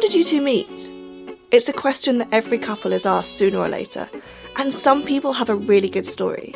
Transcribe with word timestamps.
How 0.00 0.06
did 0.06 0.14
you 0.14 0.24
two 0.24 0.40
meet? 0.40 0.90
It's 1.50 1.68
a 1.68 1.74
question 1.74 2.16
that 2.16 2.28
every 2.32 2.56
couple 2.56 2.94
is 2.94 3.04
asked 3.04 3.36
sooner 3.36 3.58
or 3.58 3.68
later, 3.68 4.08
and 4.56 4.72
some 4.72 5.02
people 5.02 5.34
have 5.34 5.50
a 5.50 5.54
really 5.54 5.90
good 5.90 6.06
story. 6.06 6.54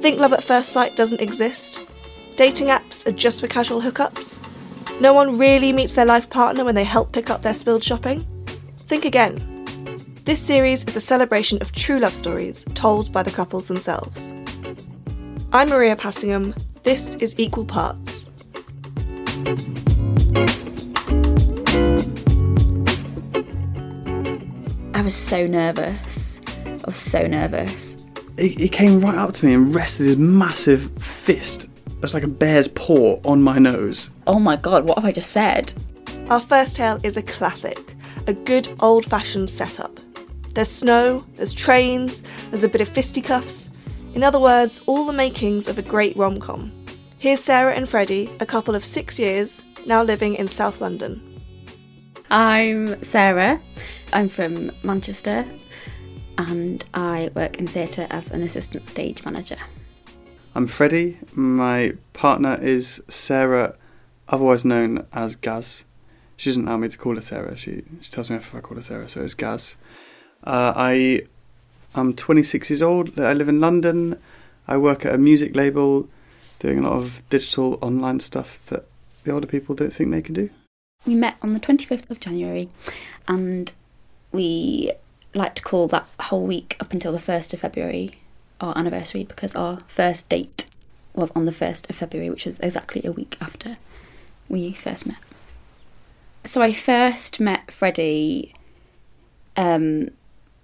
Think 0.00 0.18
love 0.18 0.32
at 0.32 0.42
first 0.42 0.70
sight 0.70 0.96
doesn't 0.96 1.20
exist? 1.20 1.86
Dating 2.36 2.66
apps 2.66 3.06
are 3.06 3.12
just 3.12 3.40
for 3.40 3.46
casual 3.46 3.80
hookups? 3.80 4.40
No 5.00 5.12
one 5.12 5.38
really 5.38 5.72
meets 5.72 5.94
their 5.94 6.04
life 6.04 6.28
partner 6.28 6.64
when 6.64 6.74
they 6.74 6.82
help 6.82 7.12
pick 7.12 7.30
up 7.30 7.42
their 7.42 7.54
spilled 7.54 7.84
shopping? 7.84 8.26
Think 8.88 9.04
again. 9.04 9.38
This 10.24 10.40
series 10.40 10.82
is 10.82 10.96
a 10.96 11.00
celebration 11.00 11.58
of 11.62 11.70
true 11.70 12.00
love 12.00 12.16
stories 12.16 12.64
told 12.74 13.12
by 13.12 13.22
the 13.22 13.30
couples 13.30 13.68
themselves. 13.68 14.32
I'm 15.52 15.68
Maria 15.68 15.94
Passingham. 15.94 16.52
This 16.82 17.14
is 17.14 17.38
Equal 17.38 17.64
Parts. 17.64 18.28
I 25.02 25.04
was 25.04 25.16
so 25.16 25.48
nervous. 25.48 26.40
I 26.64 26.80
was 26.86 26.94
so 26.94 27.26
nervous. 27.26 27.96
He, 28.38 28.50
he 28.50 28.68
came 28.68 29.00
right 29.00 29.16
up 29.16 29.32
to 29.32 29.44
me 29.44 29.52
and 29.52 29.74
rested 29.74 30.06
his 30.06 30.16
massive 30.16 30.92
fist, 31.02 31.68
it's 32.04 32.14
like 32.14 32.22
a 32.22 32.28
bear's 32.28 32.68
paw, 32.68 33.18
on 33.24 33.42
my 33.42 33.58
nose. 33.58 34.10
Oh 34.28 34.38
my 34.38 34.54
god, 34.54 34.84
what 34.84 34.98
have 34.98 35.04
I 35.04 35.10
just 35.10 35.32
said? 35.32 35.74
Our 36.28 36.40
first 36.40 36.76
tale 36.76 37.00
is 37.02 37.16
a 37.16 37.22
classic, 37.22 37.96
a 38.28 38.32
good 38.32 38.68
old 38.78 39.04
fashioned 39.06 39.50
setup. 39.50 39.98
There's 40.54 40.70
snow, 40.70 41.26
there's 41.36 41.52
trains, 41.52 42.22
there's 42.50 42.62
a 42.62 42.68
bit 42.68 42.80
of 42.80 42.88
fisticuffs. 42.88 43.70
In 44.14 44.22
other 44.22 44.38
words, 44.38 44.82
all 44.86 45.04
the 45.04 45.12
makings 45.12 45.66
of 45.66 45.78
a 45.78 45.82
great 45.82 46.14
rom 46.14 46.38
com. 46.38 46.70
Here's 47.18 47.42
Sarah 47.42 47.74
and 47.74 47.88
Freddie, 47.88 48.30
a 48.38 48.46
couple 48.46 48.76
of 48.76 48.84
six 48.84 49.18
years, 49.18 49.64
now 49.84 50.04
living 50.04 50.36
in 50.36 50.46
South 50.46 50.80
London. 50.80 51.31
I'm 52.34 53.04
Sarah. 53.04 53.60
I'm 54.14 54.30
from 54.30 54.70
Manchester 54.82 55.44
and 56.38 56.82
I 56.94 57.30
work 57.34 57.58
in 57.58 57.66
theatre 57.66 58.06
as 58.08 58.30
an 58.30 58.42
assistant 58.42 58.88
stage 58.88 59.22
manager. 59.22 59.58
I'm 60.54 60.66
Freddie. 60.66 61.18
My 61.34 61.92
partner 62.14 62.58
is 62.58 63.02
Sarah, 63.06 63.76
otherwise 64.30 64.64
known 64.64 65.06
as 65.12 65.36
Gaz. 65.36 65.84
She 66.38 66.48
doesn't 66.48 66.66
allow 66.66 66.78
me 66.78 66.88
to 66.88 66.96
call 66.96 67.16
her 67.16 67.20
Sarah. 67.20 67.54
She, 67.54 67.82
she 68.00 68.10
tells 68.10 68.30
me 68.30 68.36
if 68.36 68.54
I 68.54 68.60
call 68.60 68.78
her 68.78 68.82
Sarah, 68.82 69.10
so 69.10 69.22
it's 69.22 69.34
Gaz. 69.34 69.76
Uh, 70.42 70.72
I 70.74 71.26
am 71.94 72.14
26 72.14 72.70
years 72.70 72.80
old. 72.80 73.20
I 73.20 73.34
live 73.34 73.50
in 73.50 73.60
London. 73.60 74.18
I 74.66 74.78
work 74.78 75.04
at 75.04 75.14
a 75.14 75.18
music 75.18 75.54
label 75.54 76.08
doing 76.60 76.78
a 76.78 76.88
lot 76.88 76.94
of 76.94 77.22
digital 77.28 77.78
online 77.82 78.20
stuff 78.20 78.64
that 78.66 78.86
the 79.24 79.32
older 79.32 79.46
people 79.46 79.74
don't 79.74 79.92
think 79.92 80.10
they 80.10 80.22
can 80.22 80.32
do. 80.32 80.48
We 81.06 81.14
met 81.14 81.36
on 81.42 81.52
the 81.52 81.60
25th 81.60 82.10
of 82.10 82.20
January 82.20 82.68
and 83.26 83.72
we 84.30 84.92
like 85.34 85.54
to 85.56 85.62
call 85.62 85.88
that 85.88 86.06
whole 86.20 86.44
week 86.44 86.76
up 86.80 86.92
until 86.92 87.12
the 87.12 87.18
1st 87.18 87.54
of 87.54 87.60
February 87.60 88.12
our 88.60 88.76
anniversary 88.78 89.24
because 89.24 89.54
our 89.54 89.80
first 89.88 90.28
date 90.28 90.66
was 91.14 91.30
on 91.32 91.44
the 91.44 91.50
1st 91.50 91.90
of 91.90 91.96
February, 91.96 92.30
which 92.30 92.46
is 92.46 92.58
exactly 92.60 93.02
a 93.04 93.12
week 93.12 93.36
after 93.40 93.76
we 94.48 94.72
first 94.72 95.06
met. 95.06 95.18
So 96.44 96.62
I 96.62 96.72
first 96.72 97.40
met 97.40 97.70
Freddie. 97.70 98.54
Um, 99.56 100.10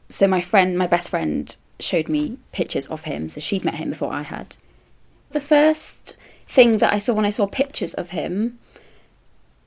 so 0.08 0.26
my 0.26 0.40
friend, 0.40 0.78
my 0.78 0.86
best 0.86 1.10
friend, 1.10 1.54
showed 1.80 2.08
me 2.08 2.38
pictures 2.52 2.86
of 2.86 3.04
him. 3.04 3.28
So 3.28 3.40
she'd 3.40 3.64
met 3.64 3.74
him 3.74 3.90
before 3.90 4.12
I 4.12 4.22
had. 4.22 4.56
The 5.30 5.40
first 5.40 6.16
thing 6.46 6.78
that 6.78 6.92
I 6.92 6.98
saw 6.98 7.12
when 7.12 7.26
I 7.26 7.30
saw 7.30 7.46
pictures 7.46 7.94
of 7.94 8.10
him 8.10 8.58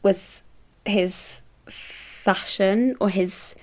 was 0.02 0.42
his 0.86 1.42
fashion 1.68 2.96
or 3.00 3.10
his 3.10 3.56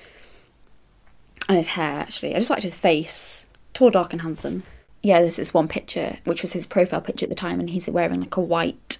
and 1.49 1.57
his 1.57 1.69
hair 1.69 2.01
actually. 2.01 2.35
I 2.35 2.39
just 2.39 2.51
liked 2.51 2.63
his 2.63 2.75
face. 2.75 3.47
Tall, 3.75 3.91
dark 3.91 4.13
and 4.13 4.23
handsome. 4.23 4.65
Yeah, 5.03 5.21
this 5.21 5.39
is 5.39 5.55
one 5.55 5.69
picture, 5.69 6.19
which 6.25 6.43
was 6.43 6.53
his 6.53 6.67
profile 6.67 7.01
picture 7.01 7.25
at 7.25 7.29
the 7.29 7.37
time, 7.37 7.61
and 7.61 7.71
he's 7.71 7.87
wearing 7.87 8.21
like 8.21 8.37
a 8.37 8.41
white 8.41 8.99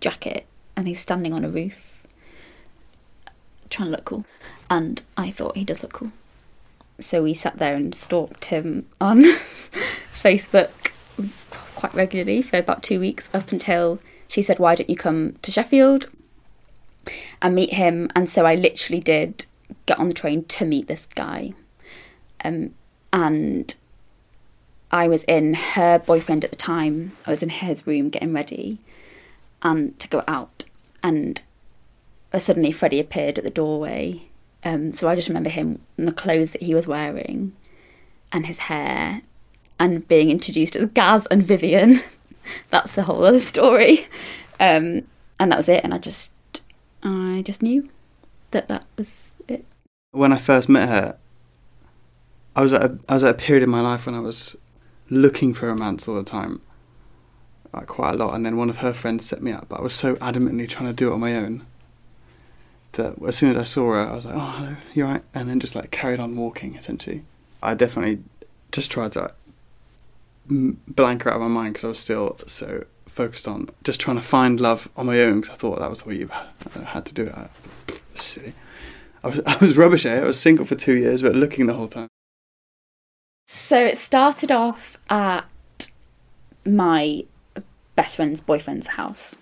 jacket 0.00 0.46
and 0.76 0.88
he's 0.88 1.00
standing 1.00 1.32
on 1.32 1.44
a 1.44 1.48
roof 1.48 1.92
trying 3.70 3.86
to 3.86 3.92
look 3.92 4.04
cool. 4.04 4.24
And 4.70 5.02
I 5.16 5.30
thought 5.30 5.56
he 5.56 5.64
does 5.64 5.82
look 5.82 5.92
cool. 5.94 6.12
So 7.00 7.22
we 7.22 7.34
sat 7.34 7.58
there 7.58 7.74
and 7.74 7.94
stalked 7.94 8.46
him 8.46 8.86
on 9.00 9.22
Facebook 10.12 10.70
quite 11.74 11.94
regularly 11.94 12.42
for 12.42 12.58
about 12.58 12.82
two 12.82 13.00
weeks 13.00 13.30
up 13.34 13.50
until 13.50 13.98
she 14.28 14.42
said, 14.42 14.58
Why 14.58 14.74
don't 14.74 14.90
you 14.90 14.96
come 14.96 15.36
to 15.42 15.50
Sheffield 15.50 16.06
and 17.40 17.54
meet 17.54 17.72
him? 17.72 18.10
And 18.14 18.28
so 18.28 18.44
I 18.44 18.54
literally 18.54 19.00
did 19.00 19.46
get 19.86 19.98
on 19.98 20.08
the 20.08 20.14
train 20.14 20.44
to 20.44 20.64
meet 20.64 20.86
this 20.86 21.06
guy. 21.06 21.54
Um, 22.44 22.74
and 23.12 23.74
I 24.90 25.08
was 25.08 25.24
in 25.24 25.54
her 25.54 25.98
boyfriend 25.98 26.44
at 26.44 26.50
the 26.50 26.56
time. 26.56 27.16
I 27.26 27.30
was 27.30 27.42
in 27.42 27.48
his 27.48 27.86
room 27.86 28.10
getting 28.10 28.32
ready 28.32 28.78
and 29.62 29.98
to 30.00 30.08
go 30.08 30.22
out. 30.28 30.64
And 31.02 31.42
suddenly 32.38 32.72
Freddie 32.72 33.00
appeared 33.00 33.38
at 33.38 33.44
the 33.44 33.50
doorway. 33.50 34.28
Um, 34.64 34.92
so 34.92 35.08
I 35.08 35.16
just 35.16 35.28
remember 35.28 35.50
him 35.50 35.80
and 35.96 36.06
the 36.06 36.12
clothes 36.12 36.52
that 36.52 36.62
he 36.62 36.74
was 36.74 36.86
wearing 36.86 37.52
and 38.30 38.46
his 38.46 38.58
hair 38.58 39.22
and 39.78 40.06
being 40.06 40.30
introduced 40.30 40.76
as 40.76 40.86
Gaz 40.86 41.26
and 41.26 41.42
Vivian. 41.42 42.00
That's 42.70 42.94
the 42.94 43.02
whole 43.02 43.24
other 43.24 43.40
story. 43.40 44.06
Um, 44.60 45.06
and 45.40 45.50
that 45.50 45.56
was 45.56 45.68
it. 45.68 45.82
And 45.82 45.92
I 45.92 45.98
just, 45.98 46.32
I 47.02 47.42
just 47.44 47.62
knew 47.62 47.88
that 48.52 48.68
that 48.68 48.84
was 48.96 49.32
it. 49.48 49.64
When 50.12 50.32
I 50.32 50.38
first 50.38 50.68
met 50.68 50.88
her, 50.88 51.16
I 52.54 52.62
was 52.62 52.72
at 52.72 52.82
a, 52.82 52.98
I 53.08 53.14
was 53.14 53.24
at 53.24 53.30
a 53.30 53.38
period 53.38 53.62
in 53.62 53.70
my 53.70 53.80
life 53.80 54.06
when 54.06 54.14
I 54.14 54.20
was 54.20 54.56
looking 55.08 55.54
for 55.54 55.68
romance 55.68 56.06
all 56.06 56.14
the 56.14 56.22
time, 56.22 56.60
like 57.72 57.86
quite 57.86 58.14
a 58.14 58.16
lot. 58.16 58.34
And 58.34 58.44
then 58.44 58.56
one 58.56 58.70
of 58.70 58.78
her 58.78 58.92
friends 58.92 59.26
set 59.26 59.42
me 59.42 59.52
up, 59.52 59.68
but 59.68 59.80
I 59.80 59.82
was 59.82 59.94
so 59.94 60.14
adamantly 60.16 60.68
trying 60.68 60.88
to 60.88 60.92
do 60.92 61.10
it 61.10 61.14
on 61.14 61.20
my 61.20 61.34
own 61.34 61.66
that 62.92 63.14
as 63.26 63.36
soon 63.36 63.50
as 63.50 63.56
I 63.56 63.62
saw 63.62 63.92
her, 63.92 64.06
I 64.06 64.14
was 64.14 64.26
like, 64.26 64.34
"Oh, 64.34 64.54
hello, 64.58 64.76
you 64.94 65.04
right?" 65.04 65.22
And 65.34 65.48
then 65.48 65.60
just 65.60 65.74
like 65.74 65.90
carried 65.90 66.20
on 66.20 66.36
walking. 66.36 66.74
Essentially, 66.76 67.24
I 67.62 67.74
definitely 67.74 68.22
just 68.70 68.90
tried 68.90 69.12
to 69.12 69.32
blank 70.46 71.26
out 71.26 71.34
of 71.34 71.40
my 71.40 71.48
mind 71.48 71.74
because 71.74 71.84
I 71.84 71.88
was 71.88 71.98
still 71.98 72.36
so 72.46 72.84
focused 73.06 73.46
on 73.46 73.68
just 73.84 74.00
trying 74.00 74.16
to 74.16 74.22
find 74.22 74.60
love 74.60 74.88
on 74.96 75.06
my 75.06 75.20
own 75.20 75.40
because 75.40 75.54
I 75.54 75.58
thought 75.58 75.78
that 75.78 75.90
was 75.90 76.02
the 76.02 76.08
way 76.08 76.16
you 76.16 76.28
had 76.28 76.96
uh, 76.96 77.00
to 77.00 77.14
do 77.14 77.26
it. 77.26 77.34
I, 77.34 77.48
silly. 78.14 78.54
I 79.22 79.28
was 79.28 79.40
I 79.46 79.56
was 79.56 79.76
rubbish 79.76 80.06
at 80.06 80.18
it. 80.18 80.22
I 80.22 80.26
was 80.26 80.40
single 80.40 80.64
for 80.64 80.74
two 80.74 80.94
years, 80.94 81.22
but 81.22 81.34
looking 81.34 81.66
the 81.66 81.74
whole 81.74 81.88
time. 81.88 82.08
So 83.46 83.84
it 83.84 83.98
started 83.98 84.50
off 84.50 84.96
at 85.10 85.44
my 86.64 87.24
best 87.96 88.16
friend's 88.16 88.40
boyfriend's 88.40 88.88
house 88.88 89.36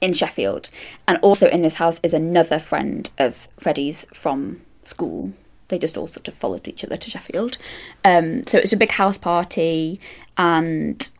in 0.00 0.12
Sheffield. 0.12 0.70
And 1.06 1.18
also 1.18 1.48
in 1.48 1.62
this 1.62 1.74
house 1.74 2.00
is 2.02 2.14
another 2.14 2.58
friend 2.58 3.10
of 3.18 3.48
Freddie's 3.58 4.06
from 4.14 4.62
school. 4.84 5.32
They 5.68 5.78
just 5.78 5.96
all 5.96 6.06
sort 6.06 6.28
of 6.28 6.34
followed 6.34 6.68
each 6.68 6.84
other 6.84 6.96
to 6.96 7.10
Sheffield. 7.10 7.58
Um, 8.04 8.46
so 8.46 8.58
it 8.58 8.64
was 8.64 8.72
a 8.72 8.78
big 8.78 8.90
house 8.90 9.18
party, 9.18 10.00
and 10.36 11.10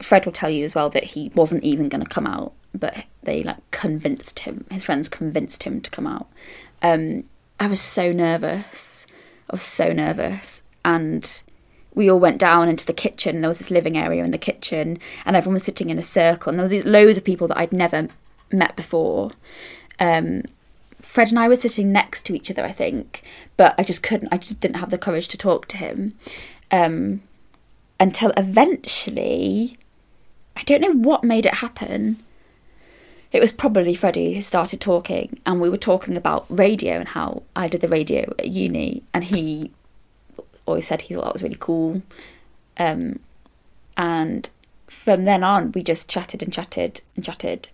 Fred 0.00 0.24
will 0.24 0.32
tell 0.32 0.50
you 0.50 0.64
as 0.64 0.74
well 0.74 0.90
that 0.90 1.04
he 1.04 1.30
wasn't 1.34 1.64
even 1.64 1.88
going 1.88 2.02
to 2.02 2.08
come 2.08 2.26
out, 2.26 2.52
but 2.74 3.06
they 3.22 3.42
like 3.42 3.70
convinced 3.70 4.40
him. 4.40 4.66
His 4.70 4.84
friends 4.84 5.08
convinced 5.08 5.64
him 5.64 5.80
to 5.80 5.90
come 5.90 6.06
out. 6.06 6.28
Um, 6.82 7.24
I 7.58 7.66
was 7.66 7.80
so 7.80 8.12
nervous. 8.12 9.06
I 9.50 9.54
was 9.54 9.62
so 9.62 9.92
nervous, 9.92 10.62
and 10.84 11.42
we 11.94 12.10
all 12.10 12.20
went 12.20 12.38
down 12.38 12.68
into 12.68 12.86
the 12.86 12.92
kitchen. 12.92 13.40
There 13.40 13.48
was 13.48 13.58
this 13.58 13.70
living 13.70 13.96
area 13.96 14.24
in 14.24 14.30
the 14.30 14.38
kitchen, 14.38 14.98
and 15.24 15.36
everyone 15.36 15.54
was 15.54 15.64
sitting 15.64 15.90
in 15.90 15.98
a 15.98 16.02
circle. 16.02 16.50
And 16.50 16.58
there 16.58 16.64
were 16.64 16.70
these 16.70 16.84
loads 16.84 17.18
of 17.18 17.24
people 17.24 17.48
that 17.48 17.58
I'd 17.58 17.72
never 17.72 18.08
met 18.50 18.76
before. 18.76 19.32
Um, 20.00 20.42
Fred 21.02 21.28
and 21.28 21.38
I 21.38 21.48
were 21.48 21.56
sitting 21.56 21.92
next 21.92 22.24
to 22.26 22.34
each 22.34 22.50
other, 22.50 22.64
I 22.64 22.72
think, 22.72 23.22
but 23.56 23.74
I 23.76 23.82
just 23.82 24.02
couldn't. 24.02 24.32
I 24.32 24.38
just 24.38 24.60
didn't 24.60 24.76
have 24.76 24.90
the 24.90 24.98
courage 24.98 25.28
to 25.28 25.36
talk 25.36 25.66
to 25.68 25.76
him 25.76 26.14
um, 26.70 27.22
until 28.00 28.32
eventually, 28.36 29.76
I 30.56 30.62
don't 30.62 30.80
know 30.80 30.92
what 30.92 31.24
made 31.24 31.46
it 31.46 31.54
happen. 31.54 32.22
It 33.30 33.40
was 33.40 33.52
probably 33.52 33.94
Freddie 33.94 34.34
who 34.34 34.42
started 34.42 34.80
talking, 34.80 35.40
and 35.46 35.60
we 35.60 35.68
were 35.68 35.76
talking 35.76 36.16
about 36.16 36.46
radio 36.48 36.94
and 36.94 37.08
how 37.08 37.42
I 37.56 37.68
did 37.68 37.80
the 37.80 37.88
radio 37.88 38.32
at 38.38 38.48
uni, 38.48 39.02
and 39.12 39.24
he 39.24 39.70
always 40.66 40.86
said 40.86 41.02
he 41.02 41.14
thought 41.14 41.24
that 41.24 41.32
was 41.32 41.42
really 41.42 41.56
cool. 41.58 42.02
Um, 42.78 43.20
and 43.96 44.48
from 44.86 45.24
then 45.24 45.42
on, 45.42 45.72
we 45.72 45.82
just 45.82 46.08
chatted 46.08 46.42
and 46.42 46.52
chatted 46.52 47.02
and 47.16 47.24
chatted. 47.24 47.70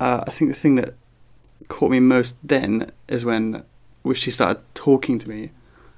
Uh, 0.00 0.24
I 0.26 0.30
think 0.30 0.50
the 0.50 0.58
thing 0.58 0.76
that 0.76 0.94
caught 1.68 1.90
me 1.90 2.00
most 2.00 2.36
then 2.42 2.90
is 3.06 3.24
when 3.24 3.64
she 4.14 4.30
started 4.30 4.62
talking 4.74 5.18
to 5.18 5.28
me, 5.28 5.50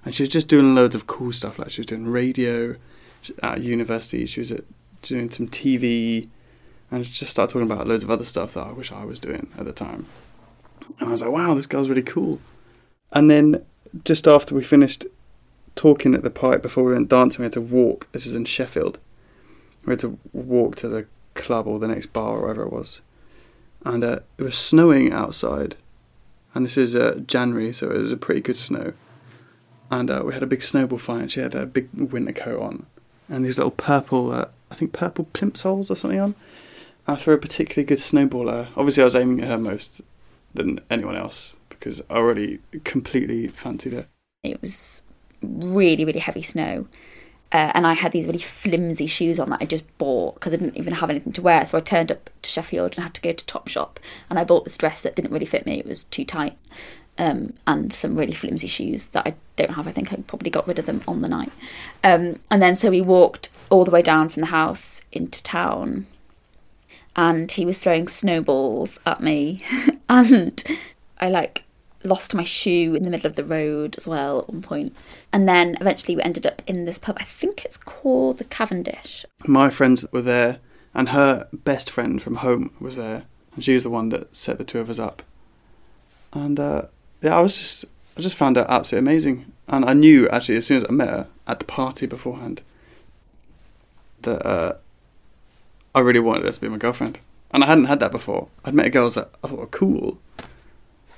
and 0.04 0.14
she 0.14 0.22
was 0.22 0.30
just 0.30 0.48
doing 0.48 0.74
loads 0.74 0.94
of 0.94 1.06
cool 1.06 1.32
stuff. 1.32 1.58
Like 1.58 1.70
she 1.70 1.80
was 1.80 1.86
doing 1.86 2.06
radio 2.06 2.76
at 3.42 3.62
university. 3.62 4.26
She 4.26 4.40
was 4.40 4.52
at, 4.52 4.64
doing 5.02 5.30
some 5.30 5.48
TV, 5.48 6.28
and 6.90 7.06
she 7.06 7.12
just 7.12 7.30
started 7.30 7.52
talking 7.52 7.70
about 7.70 7.86
loads 7.86 8.02
of 8.02 8.10
other 8.10 8.24
stuff 8.24 8.54
that 8.54 8.66
I 8.66 8.72
wish 8.72 8.92
I 8.92 9.04
was 9.04 9.18
doing 9.18 9.48
at 9.58 9.64
the 9.64 9.72
time. 9.72 10.06
And 10.98 11.08
I 11.08 11.12
was 11.12 11.22
like, 11.22 11.30
wow, 11.30 11.54
this 11.54 11.66
girl's 11.66 11.88
really 11.88 12.02
cool. 12.02 12.40
And 13.12 13.30
then 13.30 13.64
just 14.04 14.26
after 14.26 14.54
we 14.54 14.62
finished 14.62 15.06
talking 15.76 16.14
at 16.14 16.22
the 16.22 16.30
pipe 16.30 16.62
before 16.62 16.84
we 16.84 16.92
went 16.92 17.08
dancing, 17.08 17.40
we 17.40 17.44
had 17.44 17.52
to 17.52 17.60
walk. 17.60 18.08
This 18.12 18.26
is 18.26 18.34
in 18.34 18.44
Sheffield. 18.44 18.98
We 19.84 19.92
had 19.92 20.00
to 20.00 20.18
walk 20.32 20.76
to 20.76 20.88
the 20.88 21.06
club 21.34 21.66
or 21.66 21.78
the 21.78 21.88
next 21.88 22.12
bar 22.12 22.36
or 22.36 22.40
wherever 22.42 22.62
it 22.62 22.72
was. 22.72 23.00
And 23.84 24.04
uh, 24.04 24.20
it 24.38 24.42
was 24.42 24.56
snowing 24.58 25.12
outside. 25.12 25.76
And 26.54 26.66
this 26.66 26.76
is 26.76 26.96
uh, 26.96 27.20
January, 27.26 27.72
so 27.72 27.90
it 27.90 27.98
was 27.98 28.12
a 28.12 28.16
pretty 28.16 28.40
good 28.40 28.56
snow. 28.56 28.92
And 29.90 30.10
uh, 30.10 30.22
we 30.24 30.34
had 30.34 30.42
a 30.42 30.46
big 30.46 30.62
snowball 30.62 30.98
fight, 30.98 31.22
and 31.22 31.32
she 31.32 31.40
had 31.40 31.54
a 31.54 31.66
big 31.66 31.88
winter 31.94 32.32
coat 32.32 32.60
on. 32.60 32.86
And 33.28 33.44
these 33.44 33.58
little 33.58 33.70
purple, 33.70 34.32
uh, 34.32 34.46
I 34.70 34.74
think 34.74 34.92
purple 34.92 35.28
plimsolls 35.32 35.90
or 35.90 35.94
something 35.94 36.20
on. 36.20 36.34
I 37.06 37.16
threw 37.16 37.34
a 37.34 37.38
particularly 37.38 37.86
good 37.86 37.98
snowballer. 37.98 38.68
Obviously, 38.76 39.02
I 39.02 39.04
was 39.04 39.16
aiming 39.16 39.40
at 39.40 39.48
her 39.48 39.58
most 39.58 40.00
than 40.54 40.80
anyone 40.90 41.16
else 41.16 41.56
because 41.68 42.02
I 42.10 42.14
already 42.14 42.58
completely 42.84 43.48
fancied 43.48 43.92
her. 43.94 44.06
It 44.42 44.60
was 44.60 45.02
really, 45.42 46.04
really 46.04 46.18
heavy 46.20 46.42
snow. 46.42 46.86
Uh, 47.52 47.72
and 47.74 47.86
I 47.86 47.94
had 47.94 48.12
these 48.12 48.26
really 48.26 48.38
flimsy 48.38 49.06
shoes 49.06 49.40
on 49.40 49.50
that 49.50 49.60
I 49.60 49.64
just 49.64 49.84
bought 49.98 50.34
because 50.34 50.52
I 50.52 50.56
didn't 50.56 50.76
even 50.76 50.94
have 50.94 51.10
anything 51.10 51.32
to 51.32 51.42
wear. 51.42 51.66
So 51.66 51.78
I 51.78 51.80
turned 51.80 52.12
up 52.12 52.30
to 52.42 52.50
Sheffield 52.50 52.94
and 52.94 53.02
had 53.02 53.14
to 53.14 53.20
go 53.20 53.32
to 53.32 53.44
Topshop, 53.44 53.96
and 54.28 54.38
I 54.38 54.44
bought 54.44 54.64
this 54.64 54.78
dress 54.78 55.02
that 55.02 55.16
didn't 55.16 55.32
really 55.32 55.46
fit 55.46 55.66
me. 55.66 55.78
It 55.78 55.86
was 55.86 56.04
too 56.04 56.24
tight, 56.24 56.56
um, 57.18 57.54
and 57.66 57.92
some 57.92 58.16
really 58.16 58.34
flimsy 58.34 58.68
shoes 58.68 59.06
that 59.06 59.26
I 59.26 59.34
don't 59.56 59.74
have. 59.74 59.88
I 59.88 59.92
think 59.92 60.12
I 60.12 60.16
probably 60.16 60.50
got 60.50 60.68
rid 60.68 60.78
of 60.78 60.86
them 60.86 61.02
on 61.08 61.22
the 61.22 61.28
night. 61.28 61.52
Um, 62.04 62.38
and 62.50 62.62
then 62.62 62.76
so 62.76 62.90
we 62.90 63.00
walked 63.00 63.50
all 63.68 63.84
the 63.84 63.90
way 63.90 64.02
down 64.02 64.28
from 64.28 64.42
the 64.42 64.46
house 64.46 65.00
into 65.10 65.42
town, 65.42 66.06
and 67.16 67.50
he 67.50 67.66
was 67.66 67.78
throwing 67.78 68.06
snowballs 68.06 69.00
at 69.06 69.20
me, 69.20 69.64
and 70.08 70.62
I 71.18 71.28
like 71.28 71.64
lost 72.04 72.34
my 72.34 72.42
shoe 72.42 72.94
in 72.94 73.04
the 73.04 73.10
middle 73.10 73.26
of 73.26 73.36
the 73.36 73.44
road 73.44 73.94
as 73.98 74.08
well 74.08 74.40
at 74.40 74.48
one 74.48 74.62
point. 74.62 74.96
And 75.32 75.48
then 75.48 75.76
eventually 75.80 76.16
we 76.16 76.22
ended 76.22 76.46
up 76.46 76.62
in 76.66 76.84
this 76.84 76.98
pub. 76.98 77.16
I 77.20 77.24
think 77.24 77.64
it's 77.64 77.76
called 77.76 78.38
the 78.38 78.44
Cavendish. 78.44 79.24
My 79.46 79.70
friends 79.70 80.06
were 80.12 80.22
there, 80.22 80.58
and 80.94 81.10
her 81.10 81.48
best 81.52 81.90
friend 81.90 82.20
from 82.20 82.36
home 82.36 82.72
was 82.80 82.96
there, 82.96 83.24
and 83.54 83.64
she 83.64 83.74
was 83.74 83.82
the 83.82 83.90
one 83.90 84.08
that 84.10 84.34
set 84.34 84.58
the 84.58 84.64
two 84.64 84.80
of 84.80 84.90
us 84.90 84.98
up. 84.98 85.22
And 86.32 86.58
uh, 86.58 86.82
yeah, 87.22 87.36
I 87.36 87.40
was 87.40 87.56
just, 87.56 87.84
I 88.16 88.20
just 88.20 88.36
found 88.36 88.56
her 88.56 88.66
absolutely 88.68 89.10
amazing, 89.10 89.52
and 89.68 89.84
I 89.84 89.92
knew 89.92 90.28
actually 90.28 90.56
as 90.56 90.66
soon 90.66 90.78
as 90.78 90.84
I 90.88 90.92
met 90.92 91.08
her 91.08 91.26
at 91.46 91.58
the 91.58 91.64
party 91.64 92.06
beforehand 92.06 92.62
that 94.22 94.44
uh, 94.46 94.74
I 95.94 96.00
really 96.00 96.20
wanted 96.20 96.44
her 96.44 96.52
to 96.52 96.60
be 96.60 96.68
my 96.68 96.76
girlfriend, 96.76 97.20
and 97.50 97.64
I 97.64 97.66
hadn't 97.66 97.86
had 97.86 98.00
that 98.00 98.12
before. 98.12 98.48
I'd 98.64 98.74
met 98.74 98.92
girls 98.92 99.14
that 99.14 99.30
I 99.42 99.48
thought 99.48 99.58
were 99.58 99.66
cool, 99.66 100.18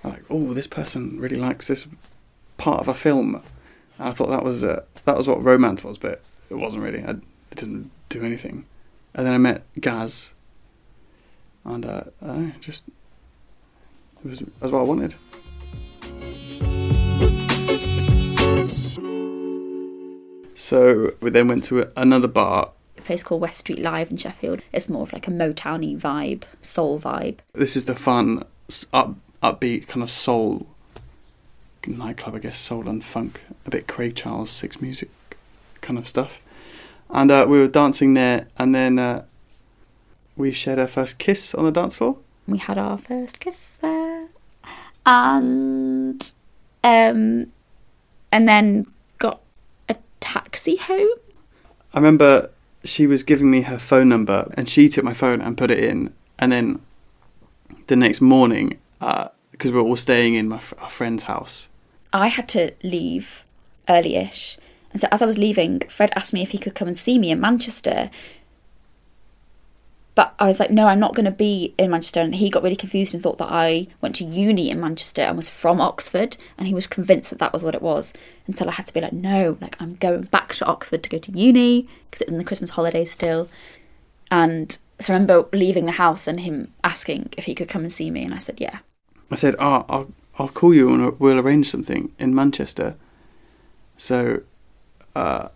like, 0.04 0.24
oh, 0.30 0.52
this 0.52 0.66
person 0.66 1.18
really 1.18 1.36
likes 1.36 1.68
this 1.68 1.86
part 2.56 2.80
of 2.80 2.88
a 2.88 2.94
film. 2.94 3.36
And 3.98 4.08
I 4.08 4.12
thought 4.12 4.28
that 4.28 4.44
was 4.44 4.64
uh, 4.64 4.82
that 5.04 5.16
was 5.16 5.28
what 5.28 5.42
romance 5.42 5.84
was, 5.84 5.98
but 5.98 6.22
it 6.50 6.54
wasn't 6.54 6.82
really. 6.82 7.02
I, 7.02 7.10
it 7.10 7.56
didn't 7.56 7.90
do 8.08 8.24
anything. 8.24 8.64
And 9.14 9.26
then 9.26 9.34
I 9.34 9.38
met 9.38 9.64
Gaz, 9.80 10.34
and 11.64 11.84
uh, 11.84 12.04
I 12.24 12.54
just 12.60 12.84
it 14.24 14.28
was 14.28 14.38
that's 14.60 14.72
what 14.72 14.80
I 14.80 14.82
wanted. 14.82 15.14
So 20.54 21.12
we 21.20 21.30
then 21.30 21.48
went 21.48 21.64
to 21.64 21.90
another 21.96 22.28
bar. 22.28 22.70
A 22.96 23.02
place 23.02 23.22
called 23.22 23.40
West 23.40 23.58
Street 23.58 23.80
Live 23.80 24.10
in 24.10 24.16
Sheffield. 24.16 24.62
It's 24.72 24.88
more 24.88 25.02
of 25.02 25.12
like 25.12 25.26
a 25.26 25.30
Motowny 25.30 25.98
vibe, 25.98 26.44
soul 26.60 27.00
vibe. 27.00 27.38
This 27.52 27.76
is 27.76 27.84
the 27.86 27.96
fun, 27.96 28.44
up, 28.92 29.16
upbeat 29.42 29.88
kind 29.88 30.02
of 30.02 30.10
soul 30.10 30.66
nightclub, 31.86 32.34
I 32.34 32.38
guess, 32.38 32.58
soul 32.58 32.88
and 32.88 33.04
funk, 33.04 33.42
a 33.66 33.70
bit 33.70 33.86
Craig 33.86 34.14
Charles 34.14 34.50
six 34.50 34.80
music 34.80 35.10
kind 35.80 35.98
of 35.98 36.08
stuff. 36.08 36.40
And 37.10 37.30
uh, 37.30 37.46
we 37.48 37.58
were 37.58 37.68
dancing 37.68 38.14
there, 38.14 38.48
and 38.56 38.74
then 38.74 38.98
uh, 38.98 39.24
we 40.36 40.52
shared 40.52 40.78
our 40.78 40.86
first 40.86 41.18
kiss 41.18 41.54
on 41.54 41.64
the 41.64 41.72
dance 41.72 41.96
floor. 41.96 42.18
We 42.46 42.58
had 42.58 42.78
our 42.78 42.98
first 42.98 43.40
kiss 43.40 43.76
there, 43.76 44.28
and 45.04 46.32
um, 46.82 47.52
and 48.32 48.48
then 48.48 48.86
got 49.18 49.40
a 49.88 49.96
taxi 50.20 50.76
home. 50.76 51.10
I 51.92 51.98
remember 51.98 52.50
she 52.84 53.06
was 53.06 53.22
giving 53.22 53.50
me 53.50 53.62
her 53.62 53.78
phone 53.78 54.08
number, 54.08 54.50
and 54.56 54.68
she 54.68 54.88
took 54.88 55.04
my 55.04 55.12
phone 55.12 55.40
and 55.40 55.56
put 55.58 55.70
it 55.70 55.78
in, 55.78 56.14
and 56.38 56.50
then 56.50 56.80
the 57.88 57.96
next 57.96 58.20
morning, 58.20 58.78
Uh, 59.02 59.28
because 59.50 59.70
we 59.72 59.78
were 59.78 59.86
all 59.86 59.96
staying 59.96 60.34
in 60.34 60.48
my 60.48 60.60
our 60.78 60.90
friend's 60.90 61.24
house. 61.24 61.68
I 62.12 62.28
had 62.28 62.48
to 62.50 62.72
leave 62.82 63.44
early-ish, 63.88 64.58
and 64.92 65.00
so 65.00 65.08
as 65.10 65.20
I 65.20 65.26
was 65.26 65.38
leaving, 65.38 65.80
Fred 65.88 66.12
asked 66.14 66.32
me 66.32 66.42
if 66.42 66.50
he 66.50 66.58
could 66.58 66.74
come 66.74 66.88
and 66.88 66.96
see 66.96 67.18
me 67.18 67.30
in 67.30 67.40
Manchester. 67.40 68.10
But 70.14 70.34
I 70.38 70.46
was 70.46 70.60
like, 70.60 70.70
no, 70.70 70.88
I'm 70.88 71.00
not 71.00 71.14
going 71.14 71.24
to 71.24 71.30
be 71.30 71.74
in 71.78 71.90
Manchester. 71.90 72.20
And 72.20 72.34
he 72.34 72.50
got 72.50 72.62
really 72.62 72.76
confused 72.76 73.14
and 73.14 73.22
thought 73.22 73.38
that 73.38 73.50
I 73.50 73.86
went 74.02 74.14
to 74.16 74.24
uni 74.24 74.68
in 74.68 74.78
Manchester 74.78 75.22
and 75.22 75.38
was 75.38 75.48
from 75.48 75.80
Oxford. 75.80 76.36
And 76.58 76.68
he 76.68 76.74
was 76.74 76.86
convinced 76.86 77.30
that 77.30 77.38
that 77.38 77.54
was 77.54 77.62
what 77.62 77.74
it 77.74 77.80
was. 77.80 78.12
Until 78.46 78.68
I 78.68 78.72
had 78.72 78.86
to 78.88 78.92
be 78.92 79.00
like, 79.00 79.14
no, 79.14 79.56
like 79.62 79.80
I'm 79.80 79.94
going 79.94 80.24
back 80.24 80.52
to 80.56 80.66
Oxford 80.66 81.02
to 81.02 81.08
go 81.08 81.16
to 81.16 81.32
uni 81.32 81.88
because 82.10 82.20
it 82.20 82.28
was 82.28 82.32
in 82.32 82.38
the 82.38 82.44
Christmas 82.44 82.70
holidays 82.70 83.10
still. 83.10 83.48
And 84.30 84.76
so 85.00 85.14
I 85.14 85.16
remember 85.16 85.48
leaving 85.54 85.86
the 85.86 85.92
house 85.92 86.26
and 86.26 86.40
him 86.40 86.68
asking 86.84 87.30
if 87.38 87.46
he 87.46 87.54
could 87.54 87.70
come 87.70 87.82
and 87.82 87.92
see 87.92 88.10
me. 88.10 88.22
And 88.22 88.34
I 88.34 88.38
said, 88.38 88.60
yeah. 88.60 88.80
I 89.32 89.36
said, 89.36 89.54
"Oh, 89.58 89.84
I'll 89.88 90.08
I'll 90.38 90.48
call 90.48 90.74
you 90.74 90.92
and 90.92 91.18
we'll 91.18 91.38
arrange 91.38 91.70
something 91.70 92.12
in 92.18 92.34
Manchester." 92.34 92.96
So, 93.96 94.42
uh, 95.14 95.48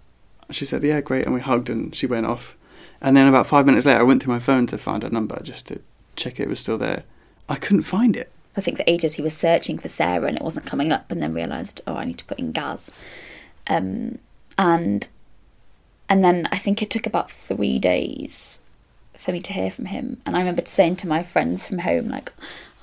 she 0.50 0.64
said, 0.64 0.82
"Yeah, 0.84 1.00
great," 1.00 1.24
and 1.24 1.34
we 1.34 1.40
hugged 1.40 1.70
and 1.70 1.94
she 1.94 2.06
went 2.06 2.26
off. 2.26 2.56
And 3.00 3.16
then 3.16 3.28
about 3.28 3.46
five 3.46 3.66
minutes 3.66 3.86
later, 3.86 4.00
I 4.00 4.04
went 4.04 4.22
through 4.22 4.34
my 4.34 4.40
phone 4.40 4.66
to 4.68 4.78
find 4.78 5.02
her 5.02 5.10
number 5.10 5.40
just 5.42 5.66
to 5.66 5.80
check 6.16 6.40
it 6.40 6.48
was 6.48 6.60
still 6.60 6.78
there. 6.78 7.04
I 7.48 7.56
couldn't 7.56 7.82
find 7.82 8.16
it. 8.16 8.30
I 8.56 8.62
think 8.62 8.78
for 8.78 8.84
ages 8.86 9.14
he 9.14 9.22
was 9.22 9.36
searching 9.36 9.78
for 9.78 9.88
Sarah 9.88 10.26
and 10.26 10.36
it 10.36 10.42
wasn't 10.42 10.66
coming 10.66 10.92
up, 10.92 11.10
and 11.10 11.20
then 11.20 11.34
realised, 11.34 11.82
oh, 11.86 11.94
I 11.94 12.04
need 12.04 12.18
to 12.18 12.24
put 12.24 12.38
in 12.38 12.52
Gaz. 12.52 12.90
Um, 13.66 14.18
and 14.56 15.08
and 16.08 16.24
then 16.24 16.48
I 16.50 16.58
think 16.58 16.82
it 16.82 16.90
took 16.90 17.06
about 17.06 17.30
three 17.30 17.78
days 17.78 18.60
for 19.18 19.32
me 19.32 19.40
to 19.40 19.52
hear 19.52 19.70
from 19.70 19.86
him. 19.86 20.20
And 20.24 20.36
I 20.36 20.38
remember 20.38 20.62
saying 20.66 20.96
to 20.96 21.08
my 21.08 21.22
friends 21.22 21.66
from 21.66 21.78
home, 21.80 22.08
like, 22.08 22.32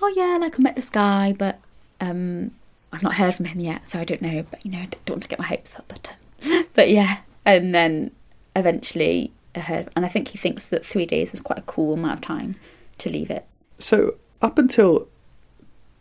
oh 0.03 0.13
yeah, 0.15 0.37
like 0.37 0.59
I 0.59 0.61
met 0.61 0.75
this 0.75 0.89
guy, 0.89 1.33
but 1.33 1.59
um, 2.01 2.51
I've 2.91 3.03
not 3.03 3.15
heard 3.15 3.35
from 3.35 3.45
him 3.45 3.61
yet, 3.61 3.87
so 3.87 3.99
I 3.99 4.03
don't 4.03 4.21
know. 4.21 4.45
But 4.49 4.65
you 4.65 4.71
know, 4.71 4.79
I 4.79 4.89
don't 5.05 5.15
want 5.15 5.23
to 5.23 5.29
get 5.29 5.39
my 5.39 5.45
hopes 5.45 5.75
up. 5.75 5.85
But 5.87 6.09
um, 6.45 6.65
but 6.73 6.89
yeah, 6.89 7.19
and 7.45 7.73
then 7.73 8.11
eventually 8.55 9.31
I 9.55 9.59
heard, 9.59 9.89
and 9.95 10.05
I 10.05 10.09
think 10.09 10.27
he 10.29 10.37
thinks 10.37 10.67
that 10.69 10.85
three 10.85 11.05
days 11.05 11.31
was 11.31 11.39
quite 11.39 11.59
a 11.59 11.63
cool 11.63 11.93
amount 11.93 12.15
of 12.15 12.21
time 12.21 12.55
to 12.99 13.09
leave 13.09 13.29
it. 13.29 13.45
So 13.79 14.15
up 14.41 14.57
until 14.57 15.07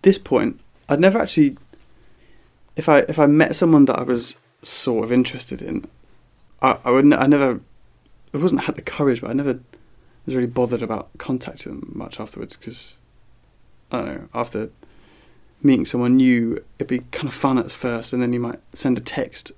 this 0.02 0.18
point, 0.18 0.61
I'd 0.88 1.00
never 1.00 1.21
actually, 1.21 1.56
if 2.76 2.88
I 2.88 2.99
if 3.09 3.21
I 3.21 3.26
met 3.26 3.54
someone 3.54 3.85
that 3.85 3.99
I 3.99 4.02
was 4.02 4.35
sort 4.64 5.04
of 5.04 5.12
interested 5.12 5.62
in, 5.62 5.87
I 6.61 6.76
I 6.85 6.90
would 6.90 7.12
I 7.12 7.26
never, 7.28 7.61
I 8.35 8.37
wasn't 8.37 8.62
had 8.62 8.75
the 8.75 8.82
courage, 8.82 9.21
but 9.21 9.30
I 9.30 9.32
never 9.32 9.61
was 10.26 10.35
really 10.35 10.49
bothered 10.49 10.82
about 10.82 11.11
contacting 11.18 11.80
them 11.80 11.92
much 11.94 12.21
afterwards 12.21 12.56
because 12.56 12.97
I 13.93 13.97
don't 13.99 14.07
know 14.07 14.29
after 14.35 14.71
meeting 15.63 15.87
someone 15.87 16.17
new, 16.17 16.65
it'd 16.79 16.89
be 16.89 17.01
kind 17.13 17.29
of 17.29 17.35
fun 17.35 17.59
at 17.59 17.71
first, 17.71 18.13
and 18.13 18.21
then 18.21 18.33
you 18.33 18.41
might 18.41 18.59
send 18.73 18.99
a 18.99 19.01
text. 19.01 19.53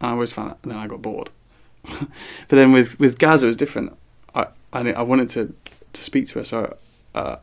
And 0.00 0.10
I 0.10 0.12
always 0.12 0.32
found 0.32 0.50
that, 0.52 0.58
and 0.62 0.72
then 0.72 0.78
I 0.78 0.86
got 0.86 1.02
bored. 1.02 1.30
but 1.84 2.08
then 2.48 2.72
with 2.72 2.98
with 2.98 3.18
Gaza, 3.18 3.46
it 3.46 3.48
was 3.48 3.56
different. 3.56 3.96
I 4.34 4.46
I, 4.72 4.92
I 4.92 5.02
wanted 5.02 5.28
to 5.30 5.54
to 5.92 6.00
speak 6.00 6.28
to 6.28 6.38
her, 6.38 6.44
so 6.44 6.76
uh, 7.14 7.36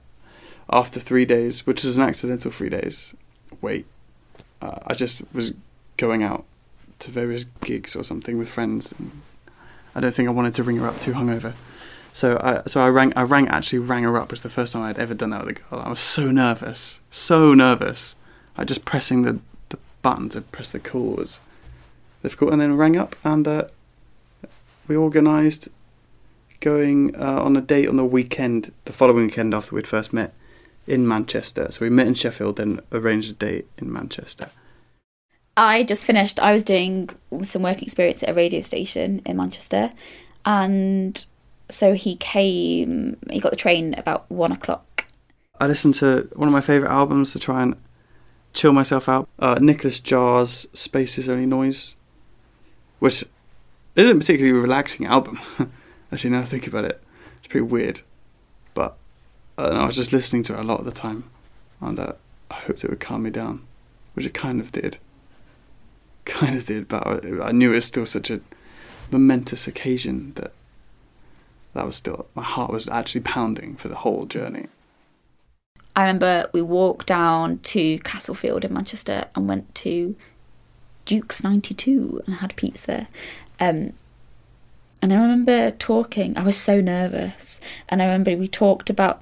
after 0.72 1.00
three 1.00 1.26
days, 1.26 1.68
which 1.68 1.86
is 1.86 1.98
an 1.98 2.04
accidental 2.04 2.50
three 2.50 2.70
days 2.70 3.14
wait, 3.62 3.86
uh, 4.62 4.80
I 4.86 4.94
just 4.94 5.22
was 5.34 5.54
going 5.98 6.24
out 6.24 6.46
to 7.00 7.12
various 7.12 7.46
gigs 7.62 7.96
or 7.96 8.04
something 8.04 8.38
with 8.38 8.50
friends. 8.50 8.94
I 9.96 10.00
don't 10.00 10.14
think 10.14 10.28
I 10.28 10.32
wanted 10.32 10.54
to 10.56 10.64
ring 10.64 10.78
her 10.78 10.88
up 10.88 11.00
too 11.00 11.14
hungover. 11.14 11.54
So 12.18 12.36
I 12.42 12.64
so 12.66 12.82
I 12.82 12.90
rang 12.90 13.14
I 13.16 13.22
rang 13.22 13.48
actually 13.48 13.78
rang 13.78 14.02
her 14.02 14.18
up. 14.18 14.30
It 14.30 14.32
was 14.32 14.42
the 14.42 14.50
first 14.50 14.74
time 14.74 14.82
I'd 14.82 14.98
ever 14.98 15.14
done 15.14 15.30
that 15.30 15.46
with 15.46 15.58
a 15.58 15.62
girl. 15.62 15.82
I 15.86 15.90
was 15.90 16.00
so 16.00 16.32
nervous, 16.32 17.00
so 17.12 17.54
nervous. 17.54 18.16
I 18.58 18.64
just 18.64 18.86
pressing 18.86 19.22
the 19.22 19.40
the 19.70 19.78
button 20.02 20.28
to 20.30 20.42
press 20.42 20.72
the 20.72 20.80
call 20.80 21.12
was 21.12 21.40
difficult, 22.24 22.54
and 22.54 22.60
then 22.60 22.76
rang 22.76 22.98
up 22.98 23.16
and 23.24 23.48
uh, 23.48 23.66
we 24.88 24.98
organised 24.98 25.70
going 26.60 27.16
uh, 27.16 27.44
on 27.44 27.56
a 27.56 27.62
date 27.62 27.88
on 27.88 27.98
the 27.98 28.04
weekend, 28.04 28.74
the 28.86 28.94
following 28.94 29.28
weekend 29.28 29.54
after 29.54 29.76
we'd 29.76 29.86
first 29.86 30.12
met 30.12 30.34
in 30.88 31.08
Manchester. 31.08 31.68
So 31.70 31.82
we 31.82 31.92
met 31.92 32.08
in 32.08 32.16
Sheffield, 32.16 32.56
then 32.56 32.80
arranged 32.92 33.30
a 33.30 33.36
date 33.36 33.68
in 33.78 33.94
Manchester. 33.94 34.50
I 35.56 35.84
just 35.84 36.04
finished. 36.04 36.40
I 36.40 36.52
was 36.52 36.64
doing 36.64 37.12
some 37.44 37.62
work 37.62 37.84
experience 37.84 38.24
at 38.24 38.30
a 38.30 38.34
radio 38.34 38.62
station 38.62 39.22
in 39.24 39.38
Manchester, 39.38 39.92
and 40.46 41.24
so 41.70 41.94
he 41.94 42.16
came. 42.16 43.18
He 43.30 43.40
got 43.40 43.52
the 43.52 43.58
train 43.58 43.94
about 43.96 44.30
one 44.30 44.52
o'clock. 44.52 45.06
I 45.60 45.68
listened 45.68 45.96
to 45.96 46.30
one 46.36 46.48
of 46.48 46.54
my 46.54 46.62
favourite 46.62 46.92
albums 46.92 47.32
to 47.32 47.40
try 47.40 47.64
and 47.64 47.76
chill 48.54 48.74
myself 48.74 49.10
out. 49.10 49.28
Uh, 49.40 49.58
Nicolas 49.62 50.00
Jaar's 50.00 50.68
Space 50.74 51.18
is 51.18 51.30
Only 51.30 51.46
Noise, 51.46 51.96
which 53.00 53.26
isn't 53.96 54.16
a 54.16 54.20
particularly 54.20 54.58
relaxing 54.58 55.06
album. 55.06 55.40
Actually, 56.12 56.30
now 56.30 56.42
I 56.42 56.46
think 56.46 56.68
about 56.68 56.86
it, 56.86 57.04
it's 57.38 57.48
pretty 57.48 57.66
weird. 57.66 58.02
But 58.74 58.96
I, 59.58 59.70
know, 59.70 59.76
I 59.78 59.86
was 59.86 59.96
just 59.96 60.14
listening 60.14 60.44
to 60.44 60.54
it 60.54 60.60
a 60.60 60.64
lot 60.64 60.80
of 60.80 60.86
the 60.86 60.92
time, 60.92 61.30
and 61.82 62.00
uh, 62.00 62.14
I 62.52 62.56
hoped 62.56 62.84
it 62.84 62.90
would 62.90 63.00
calm 63.00 63.24
me 63.24 63.30
down, 63.30 63.66
which 64.14 64.26
it 64.26 64.34
kind 64.34 64.62
of 64.62 64.72
did. 64.72 64.98
Kind 66.26 66.58
of 66.58 66.66
did, 66.66 66.90
but 66.90 67.08
I, 67.08 67.42
I 67.42 67.52
knew 67.54 67.72
it 67.72 67.76
was 67.76 67.86
still 67.86 68.06
such 68.06 68.30
a 68.30 68.42
momentous 69.10 69.66
occasion 69.66 70.34
that 70.36 70.52
that 71.78 71.86
was 71.86 71.96
still 71.96 72.26
my 72.34 72.44
heart 72.44 72.72
was 72.72 72.90
actually 72.90 73.22
pounding 73.22 73.76
for 73.76 73.88
the 73.88 73.96
whole 73.96 74.26
journey. 74.26 74.68
I 75.96 76.02
remember 76.02 76.50
we 76.52 76.62
walked 76.62 77.08
down 77.08 77.60
to 77.60 78.00
Castlefield 78.00 78.66
in 78.66 78.74
Manchester 78.74 79.26
and 79.36 79.48
went 79.48 79.74
to 79.76 80.16
Duke's 81.06 81.44
92 81.44 82.24
and 82.26 82.36
had 82.36 82.56
pizza. 82.56 83.08
Um, 83.60 83.94
and 85.02 85.14
I 85.14 85.16
remember 85.16 85.72
talking, 85.72 86.38
I 86.38 86.44
was 86.44 86.58
so 86.58 86.82
nervous. 86.82 87.60
And 87.90 88.02
I 88.02 88.06
remember 88.06 88.36
we 88.36 88.48
talked 88.48 88.90
about 88.90 89.22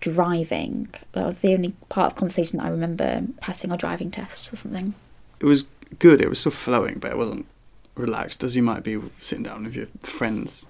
driving. 0.00 0.88
That 1.12 1.26
was 1.26 1.38
the 1.38 1.52
only 1.52 1.74
part 1.88 2.12
of 2.12 2.18
conversation 2.18 2.58
that 2.58 2.66
I 2.66 2.70
remember 2.70 3.22
passing 3.40 3.70
our 3.70 3.78
driving 3.78 4.10
tests 4.10 4.52
or 4.52 4.56
something. 4.56 4.94
It 5.40 5.46
was 5.46 5.64
good, 5.98 6.20
it 6.20 6.28
was 6.28 6.38
still 6.38 6.52
flowing, 6.52 6.98
but 6.98 7.10
it 7.10 7.18
wasn't 7.18 7.46
relaxed 7.96 8.44
as 8.44 8.56
you 8.56 8.62
might 8.62 8.82
be 8.82 8.98
sitting 9.20 9.44
down 9.44 9.64
with 9.64 9.76
your 9.76 9.88
friends. 10.02 10.66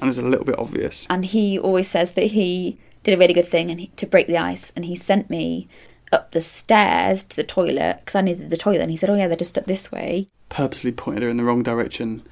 And 0.00 0.06
it 0.06 0.08
was 0.08 0.18
a 0.18 0.22
little 0.22 0.46
bit 0.46 0.58
obvious. 0.58 1.06
And 1.08 1.26
he 1.26 1.58
always 1.58 1.86
says 1.86 2.12
that 2.12 2.28
he 2.28 2.78
did 3.02 3.14
a 3.14 3.18
really 3.18 3.34
good 3.34 3.48
thing 3.48 3.70
and 3.70 3.80
he, 3.80 3.86
to 3.96 4.06
break 4.06 4.26
the 4.26 4.38
ice. 4.38 4.72
And 4.74 4.86
he 4.86 4.96
sent 4.96 5.30
me 5.30 5.68
up 6.12 6.32
the 6.32 6.40
stairs 6.40 7.22
to 7.24 7.36
the 7.36 7.44
toilet 7.44 7.98
because 8.00 8.14
I 8.14 8.22
needed 8.22 8.50
the 8.50 8.56
toilet. 8.56 8.82
And 8.82 8.90
he 8.90 8.96
said, 8.96 9.10
"Oh 9.10 9.14
yeah, 9.14 9.28
they're 9.28 9.36
just 9.36 9.58
up 9.58 9.66
this 9.66 9.92
way." 9.92 10.28
Purposely 10.48 10.92
pointed 10.92 11.22
her 11.22 11.28
in 11.28 11.36
the 11.36 11.44
wrong 11.44 11.62
direction, 11.62 12.22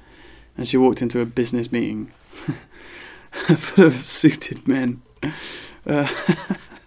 and 0.57 0.67
she 0.67 0.77
walked 0.77 1.01
into 1.01 1.21
a 1.21 1.25
business 1.25 1.71
meeting 1.71 2.07
full 3.57 3.85
of 3.85 3.93
suited 3.93 4.67
men, 4.67 5.01
uh, 5.85 6.07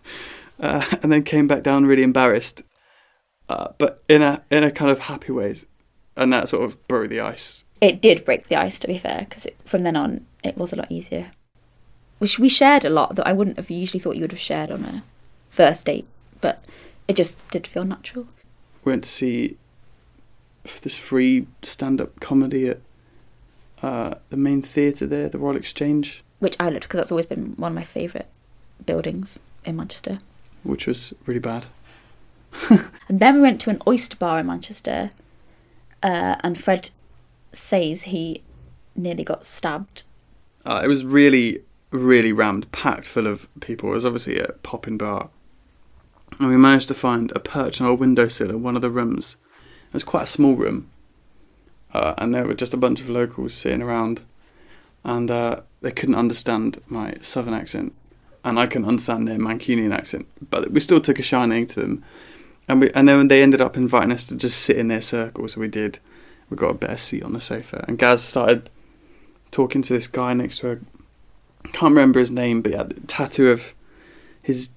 uh, 0.60 0.84
and 1.02 1.10
then 1.10 1.22
came 1.22 1.46
back 1.46 1.62
down 1.62 1.86
really 1.86 2.02
embarrassed, 2.02 2.62
uh, 3.48 3.68
but 3.78 4.02
in 4.08 4.20
a 4.20 4.44
in 4.50 4.64
a 4.64 4.70
kind 4.70 4.90
of 4.90 5.00
happy 5.00 5.32
ways, 5.32 5.66
and 6.16 6.32
that 6.32 6.48
sort 6.48 6.64
of 6.64 6.86
broke 6.88 7.08
the 7.10 7.20
ice. 7.20 7.64
It 7.80 8.00
did 8.00 8.24
break 8.24 8.48
the 8.48 8.56
ice, 8.56 8.78
to 8.80 8.86
be 8.86 8.98
fair, 8.98 9.26
because 9.28 9.46
from 9.64 9.82
then 9.82 9.96
on 9.96 10.26
it 10.44 10.56
was 10.56 10.72
a 10.72 10.76
lot 10.76 10.90
easier. 10.90 11.32
Which 12.18 12.38
we 12.38 12.48
shared 12.48 12.84
a 12.84 12.90
lot 12.90 13.16
that 13.16 13.26
I 13.26 13.32
wouldn't 13.32 13.56
have 13.56 13.70
usually 13.70 13.98
thought 13.98 14.16
you 14.16 14.22
would 14.22 14.30
have 14.32 14.40
shared 14.40 14.70
on 14.70 14.84
a 14.84 15.02
first 15.50 15.86
date, 15.86 16.06
but 16.40 16.64
it 17.08 17.16
just 17.16 17.46
did 17.50 17.66
feel 17.66 17.84
natural. 17.84 18.26
We 18.84 18.92
went 18.92 19.04
to 19.04 19.08
see 19.10 19.56
this 20.82 20.96
free 20.98 21.46
stand-up 21.62 22.20
comedy 22.20 22.68
at 22.68 22.80
uh, 23.82 24.14
the 24.30 24.36
main 24.36 24.62
theatre 24.62 25.06
there, 25.08 25.28
the 25.28 25.38
Royal 25.38 25.56
Exchange, 25.56 26.22
Which 26.38 26.56
I 26.60 26.68
loved 26.68 26.82
because 26.82 26.98
that's 26.98 27.10
always 27.12 27.26
been 27.26 27.54
one 27.56 27.72
of 27.72 27.76
my 27.76 27.82
favourite 27.82 28.28
buildings 28.86 29.40
in 29.64 29.76
Manchester. 29.76 30.20
which 30.62 30.86
was 30.86 31.12
really 31.26 31.40
bad. 31.40 31.66
And 33.08 33.18
then 33.20 33.34
we 33.36 33.40
went 33.40 33.60
to 33.62 33.70
an 33.70 33.82
oyster 33.86 34.16
bar 34.16 34.38
in 34.38 34.46
Manchester, 34.46 35.10
uh, 36.02 36.36
and 36.40 36.58
Fred 36.58 36.90
says 37.52 38.02
he 38.02 38.42
nearly 38.94 39.24
got 39.24 39.44
stabbed. 39.46 40.04
Uh, 40.64 40.80
it 40.84 40.88
was 40.88 41.04
really, 41.04 41.62
really 41.90 42.32
rammed, 42.32 42.70
packed 42.72 43.06
full 43.06 43.26
of 43.26 43.48
people. 43.60 43.90
It 43.90 43.94
was 43.94 44.06
obviously 44.06 44.38
a 44.38 44.52
popping 44.62 44.98
bar. 44.98 45.30
And 46.38 46.48
we 46.48 46.56
managed 46.56 46.88
to 46.88 46.94
find 46.94 47.30
a 47.34 47.40
perch 47.40 47.80
on 47.80 47.86
a 47.86 47.94
windowsill 47.94 48.50
in 48.50 48.62
one 48.62 48.76
of 48.76 48.82
the 48.82 48.90
rooms. 48.90 49.36
It 49.88 49.94
was 49.94 50.04
quite 50.04 50.24
a 50.24 50.26
small 50.26 50.54
room. 50.54 50.88
Uh, 51.92 52.14
and 52.16 52.34
there 52.34 52.46
were 52.46 52.54
just 52.54 52.72
a 52.72 52.78
bunch 52.78 53.00
of 53.00 53.08
locals 53.08 53.54
sitting 53.54 53.82
around. 53.82 54.22
And 55.04 55.30
uh, 55.30 55.60
they 55.82 55.90
couldn't 55.90 56.14
understand 56.14 56.80
my 56.86 57.16
southern 57.20 57.54
accent. 57.54 57.94
And 58.44 58.58
I 58.58 58.66
couldn't 58.66 58.88
understand 58.88 59.28
their 59.28 59.38
Mancunian 59.38 59.94
accent. 59.94 60.26
But 60.50 60.70
we 60.70 60.80
still 60.80 61.00
took 61.00 61.18
a 61.18 61.22
shining 61.22 61.66
to 61.66 61.80
them. 61.80 62.04
And, 62.68 62.80
we, 62.80 62.90
and 62.92 63.08
then 63.08 63.28
they 63.28 63.42
ended 63.42 63.60
up 63.60 63.76
inviting 63.76 64.12
us 64.12 64.26
to 64.26 64.36
just 64.36 64.60
sit 64.60 64.76
in 64.76 64.88
their 64.88 65.00
circle. 65.00 65.48
So 65.48 65.60
we 65.60 65.68
did. 65.68 65.98
We 66.48 66.56
got 66.56 66.70
a 66.70 66.74
better 66.74 66.96
seat 66.96 67.22
on 67.22 67.32
the 67.32 67.40
sofa. 67.40 67.84
And 67.88 67.98
Gaz 67.98 68.22
started 68.22 68.70
talking 69.50 69.82
to 69.82 69.92
this 69.92 70.06
guy 70.06 70.34
next 70.34 70.58
to 70.58 70.66
her. 70.66 70.80
I 71.64 71.68
can't 71.68 71.90
remember 71.90 72.20
his 72.20 72.30
name, 72.30 72.62
but 72.62 72.72
he 72.72 72.78
had 72.78 72.92
a 72.92 73.00
tattoo 73.06 73.50
of 73.50 73.74
his 74.42 74.70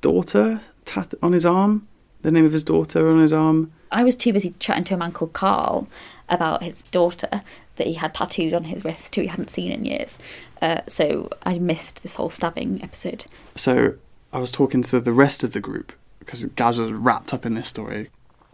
daughter 0.00 0.62
tat- 0.84 1.14
on 1.22 1.32
his 1.32 1.46
arm. 1.46 1.88
The 2.22 2.30
name 2.30 2.46
of 2.46 2.52
his 2.52 2.64
daughter 2.64 3.10
on 3.10 3.20
his 3.20 3.32
arm. 3.32 3.72
I 3.92 4.02
was 4.02 4.16
too 4.16 4.32
busy 4.32 4.54
chatting 4.58 4.84
to 4.84 4.94
a 4.94 4.96
man 4.96 5.12
called 5.12 5.34
Carl 5.34 5.88
about 6.28 6.62
his 6.62 6.82
daughter 6.84 7.42
that 7.76 7.86
he 7.86 7.94
had 7.94 8.14
tattooed 8.14 8.54
on 8.54 8.64
his 8.64 8.84
wrist, 8.84 9.14
who 9.14 9.22
he 9.22 9.26
hadn't 9.26 9.50
seen 9.50 9.70
in 9.70 9.84
years. 9.84 10.18
Uh, 10.62 10.80
so 10.88 11.28
I 11.42 11.58
missed 11.58 12.02
this 12.02 12.16
whole 12.16 12.30
stabbing 12.30 12.82
episode. 12.82 13.26
So 13.56 13.94
I 14.32 14.38
was 14.38 14.50
talking 14.50 14.82
to 14.84 15.00
the 15.00 15.12
rest 15.12 15.44
of 15.44 15.52
the 15.52 15.60
group 15.60 15.92
because 16.24 16.44
Gaz 16.44 16.78
was 16.78 16.92
wrapped 16.92 17.34
up 17.34 17.44
in 17.44 17.54
this 17.54 17.68
story. 17.68 18.10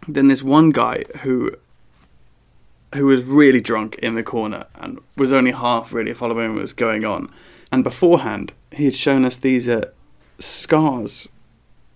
Then 0.09 0.29
this 0.29 0.43
one 0.43 0.71
guy 0.71 1.05
who 1.23 1.53
who 2.95 3.07
was 3.07 3.23
really 3.23 3.61
drunk 3.61 3.95
in 3.97 4.15
the 4.17 4.23
corner 4.23 4.67
and 4.75 4.99
was 5.17 5.33
only 5.33 5.53
half 5.53 5.93
really 5.93 6.13
following 6.13 6.55
what 6.55 6.63
was 6.63 6.73
going 6.73 7.05
on. 7.05 7.33
And 7.71 7.85
beforehand, 7.85 8.53
he 8.73 8.85
had 8.85 8.97
shown 8.97 9.25
us 9.25 9.39
these 9.39 9.69
uh, 9.69 9.91
scars 10.41 11.29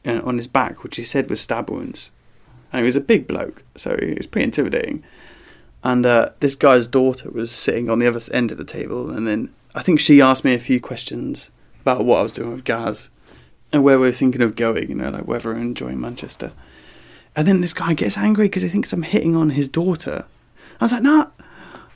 uh, 0.06 0.20
on 0.24 0.36
his 0.36 0.46
back, 0.46 0.84
which 0.84 0.96
he 0.96 1.02
said 1.02 1.28
was 1.28 1.40
stab 1.40 1.68
wounds. 1.68 2.10
And 2.72 2.80
he 2.80 2.86
was 2.86 2.96
a 2.96 3.00
big 3.00 3.26
bloke, 3.26 3.64
so 3.76 3.96
he 4.00 4.14
was 4.14 4.26
pretty 4.26 4.44
intimidating. 4.44 5.02
And 5.82 6.06
uh, 6.06 6.30
this 6.40 6.54
guy's 6.54 6.86
daughter 6.86 7.30
was 7.30 7.50
sitting 7.50 7.90
on 7.90 7.98
the 7.98 8.06
other 8.06 8.20
end 8.32 8.52
of 8.52 8.58
the 8.58 8.64
table, 8.64 9.10
and 9.10 9.26
then 9.26 9.52
I 9.74 9.82
think 9.82 10.00
she 10.00 10.20
asked 10.20 10.44
me 10.44 10.54
a 10.54 10.58
few 10.60 10.80
questions 10.80 11.50
about 11.80 12.04
what 12.04 12.18
I 12.18 12.22
was 12.22 12.32
doing 12.32 12.52
with 12.52 12.64
Gaz 12.64 13.10
and 13.74 13.82
where 13.82 13.98
we're 13.98 14.12
thinking 14.12 14.40
of 14.40 14.54
going, 14.54 14.88
you 14.88 14.94
know, 14.94 15.10
like 15.10 15.26
whether 15.26 15.52
we're 15.52 15.58
enjoying 15.58 16.00
Manchester. 16.00 16.52
And 17.34 17.48
then 17.48 17.60
this 17.60 17.72
guy 17.72 17.92
gets 17.92 18.16
angry 18.16 18.44
because 18.44 18.62
he 18.62 18.68
thinks 18.68 18.92
I'm 18.92 19.02
hitting 19.02 19.34
on 19.34 19.50
his 19.50 19.66
daughter. 19.66 20.26
I 20.80 20.84
was 20.84 20.92
like, 20.92 21.02
no, 21.02 21.32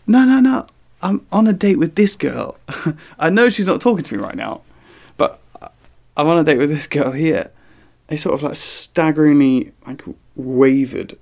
no, 0.04 0.24
no, 0.24 0.40
no. 0.40 0.66
I'm 1.02 1.24
on 1.30 1.46
a 1.46 1.52
date 1.52 1.78
with 1.78 1.94
this 1.94 2.16
girl. 2.16 2.56
I 3.20 3.30
know 3.30 3.48
she's 3.48 3.68
not 3.68 3.80
talking 3.80 4.02
to 4.02 4.16
me 4.16 4.20
right 4.20 4.34
now, 4.34 4.62
but 5.16 5.40
I'm 6.16 6.26
on 6.26 6.40
a 6.40 6.42
date 6.42 6.58
with 6.58 6.68
this 6.68 6.88
girl 6.88 7.12
here. 7.12 7.52
He 8.08 8.16
sort 8.16 8.34
of 8.34 8.42
like 8.42 8.56
staggeringly 8.56 9.70
like 9.86 10.02
wavered 10.34 11.16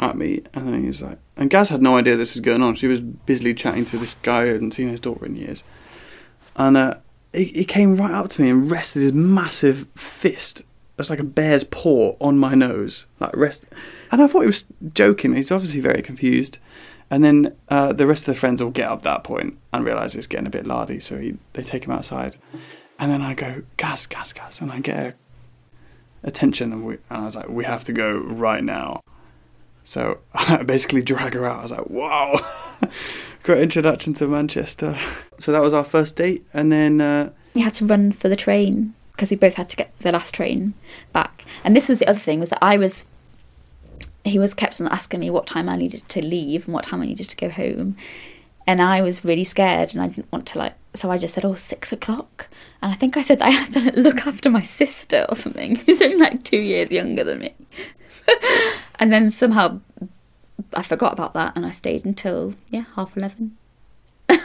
at 0.00 0.16
me, 0.16 0.40
and 0.54 0.66
then 0.66 0.80
he 0.80 0.86
was 0.86 1.02
like, 1.02 1.18
and 1.36 1.50
Gaz 1.50 1.68
had 1.68 1.82
no 1.82 1.98
idea 1.98 2.16
this 2.16 2.34
was 2.34 2.40
going 2.40 2.62
on. 2.62 2.76
She 2.76 2.86
was 2.86 3.02
busily 3.02 3.52
chatting 3.52 3.84
to 3.86 3.98
this 3.98 4.14
guy 4.22 4.46
who 4.46 4.54
hadn't 4.54 4.72
seen 4.72 4.88
his 4.88 5.00
daughter 5.00 5.26
in 5.26 5.36
years, 5.36 5.64
and 6.56 6.78
uh, 6.78 6.94
he, 7.32 7.44
he 7.44 7.64
came 7.64 7.96
right 7.96 8.12
up 8.12 8.28
to 8.30 8.42
me 8.42 8.50
and 8.50 8.70
rested 8.70 9.02
his 9.02 9.12
massive 9.12 9.86
fist, 9.94 10.64
that's 10.96 11.10
like 11.10 11.18
a 11.18 11.24
bear's 11.24 11.64
paw, 11.64 12.16
on 12.20 12.38
my 12.38 12.54
nose, 12.54 13.06
like 13.20 13.34
rest. 13.36 13.64
And 14.10 14.22
I 14.22 14.26
thought 14.26 14.40
he 14.40 14.46
was 14.46 14.66
joking. 14.92 15.34
He's 15.34 15.50
obviously 15.50 15.80
very 15.80 16.02
confused. 16.02 16.58
And 17.10 17.22
then 17.22 17.54
uh, 17.68 17.92
the 17.92 18.06
rest 18.06 18.26
of 18.28 18.34
the 18.34 18.40
friends 18.40 18.62
all 18.62 18.70
get 18.70 18.88
up 18.88 18.98
at 18.98 19.04
that 19.04 19.24
point 19.24 19.58
and 19.72 19.84
realise 19.84 20.14
it's 20.14 20.26
getting 20.26 20.46
a 20.46 20.50
bit 20.50 20.66
lardy, 20.66 21.00
so 21.00 21.18
he, 21.18 21.36
they 21.52 21.62
take 21.62 21.84
him 21.84 21.92
outside. 21.92 22.36
And 22.98 23.10
then 23.10 23.20
I 23.20 23.34
go, 23.34 23.62
Gaz, 23.76 24.06
Gaz, 24.06 24.32
Gaz, 24.32 24.60
and 24.60 24.70
I 24.70 24.80
get 24.80 24.96
her 24.96 25.14
attention, 26.22 26.72
and, 26.72 26.86
we, 26.86 26.94
and 27.10 27.22
I 27.22 27.24
was 27.24 27.36
like, 27.36 27.48
we 27.48 27.64
have 27.64 27.84
to 27.84 27.92
go 27.92 28.16
right 28.16 28.64
now. 28.64 29.00
So 29.84 30.18
I 30.34 30.62
basically 30.62 31.02
drag 31.02 31.34
her 31.34 31.46
out. 31.46 31.60
I 31.60 31.62
was 31.62 31.70
like, 31.70 31.90
wow, 31.90 32.40
great 33.42 33.62
introduction 33.62 34.14
to 34.14 34.26
Manchester. 34.26 34.96
So 35.38 35.52
that 35.52 35.62
was 35.62 35.74
our 35.74 35.84
first 35.84 36.16
date, 36.16 36.46
and 36.52 36.70
then 36.70 37.00
uh, 37.00 37.30
We 37.54 37.62
had 37.62 37.74
to 37.74 37.86
run 37.86 38.12
for 38.12 38.28
the 38.28 38.36
train 38.36 38.94
because 39.12 39.30
we 39.30 39.36
both 39.36 39.54
had 39.54 39.68
to 39.70 39.76
get 39.76 39.96
the 40.00 40.12
last 40.12 40.34
train 40.34 40.74
back. 41.12 41.44
And 41.64 41.76
this 41.76 41.88
was 41.88 41.98
the 41.98 42.08
other 42.08 42.18
thing 42.18 42.40
was 42.40 42.50
that 42.50 42.62
I 42.62 42.76
was 42.76 43.06
he 44.24 44.38
was 44.38 44.54
kept 44.54 44.80
on 44.80 44.86
asking 44.88 45.20
me 45.20 45.30
what 45.30 45.46
time 45.46 45.68
I 45.68 45.76
needed 45.76 46.08
to 46.10 46.24
leave 46.24 46.66
and 46.66 46.74
what 46.74 46.84
time 46.84 47.02
I 47.02 47.06
needed 47.06 47.28
to 47.28 47.36
go 47.36 47.48
home. 47.48 47.96
And 48.66 48.80
I 48.80 49.02
was 49.02 49.24
really 49.24 49.42
scared 49.42 49.92
and 49.92 50.02
I 50.02 50.06
didn't 50.08 50.30
want 50.32 50.46
to 50.48 50.58
like 50.58 50.74
so 50.94 51.10
I 51.10 51.18
just 51.18 51.34
said, 51.34 51.44
Oh, 51.44 51.54
six 51.54 51.92
o'clock. 51.92 52.48
And 52.80 52.92
I 52.92 52.94
think 52.94 53.16
I 53.16 53.22
said 53.22 53.38
that 53.38 53.46
I 53.48 53.50
had 53.50 53.72
to 53.72 54.00
look 54.00 54.26
after 54.26 54.50
my 54.50 54.62
sister 54.62 55.26
or 55.28 55.36
something, 55.36 55.76
who's 55.76 56.02
only 56.02 56.16
like 56.16 56.44
two 56.44 56.58
years 56.58 56.90
younger 56.90 57.24
than 57.24 57.40
me. 57.40 57.54
And 59.02 59.12
then 59.12 59.32
somehow 59.32 59.80
I 60.74 60.84
forgot 60.84 61.12
about 61.12 61.34
that 61.34 61.56
and 61.56 61.66
I 61.66 61.70
stayed 61.70 62.04
until 62.04 62.54
yeah, 62.70 62.84
half 62.94 63.16
eleven. 63.16 63.56
I 64.28 64.38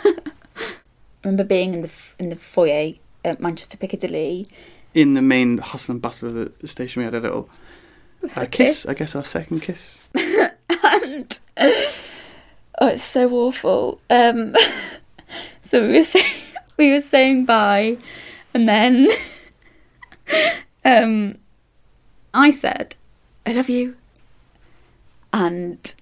remember 1.24 1.44
being 1.44 1.76
in 1.76 1.82
the 1.82 1.92
in 2.18 2.30
the 2.30 2.36
foyer 2.36 2.94
at 3.24 3.40
Manchester 3.40 3.78
Piccadilly. 3.78 4.48
in 4.96 5.14
the 5.14 5.22
main 5.22 5.60
hustle 5.60 5.92
and 5.92 6.02
bustle 6.02 6.30
of 6.30 6.60
the 6.60 6.68
station, 6.68 7.02
we 7.02 7.04
had 7.06 7.14
a 7.14 7.20
little 7.20 7.50
uh, 8.36 8.48
kiss. 8.50 8.88
I 8.88 8.96
guess 8.96 9.16
our 9.16 9.24
second 9.24 9.60
kiss. 9.62 10.00
and 10.16 11.40
oh, 11.56 12.88
it's 12.88 13.04
so 13.04 13.30
awful. 13.30 14.02
Um, 14.10 14.56
so 15.62 15.88
we 15.88 16.00
were 16.00 16.04
saying 16.04 16.56
we 16.78 16.92
were 16.94 17.02
saying 17.02 17.46
bye, 17.46 18.00
and 18.56 18.68
then 18.68 19.08
um, 20.84 21.38
I 22.34 22.50
said, 22.50 22.96
I 23.46 23.54
love 23.54 23.70
you. 23.70 23.96
And 25.38 25.94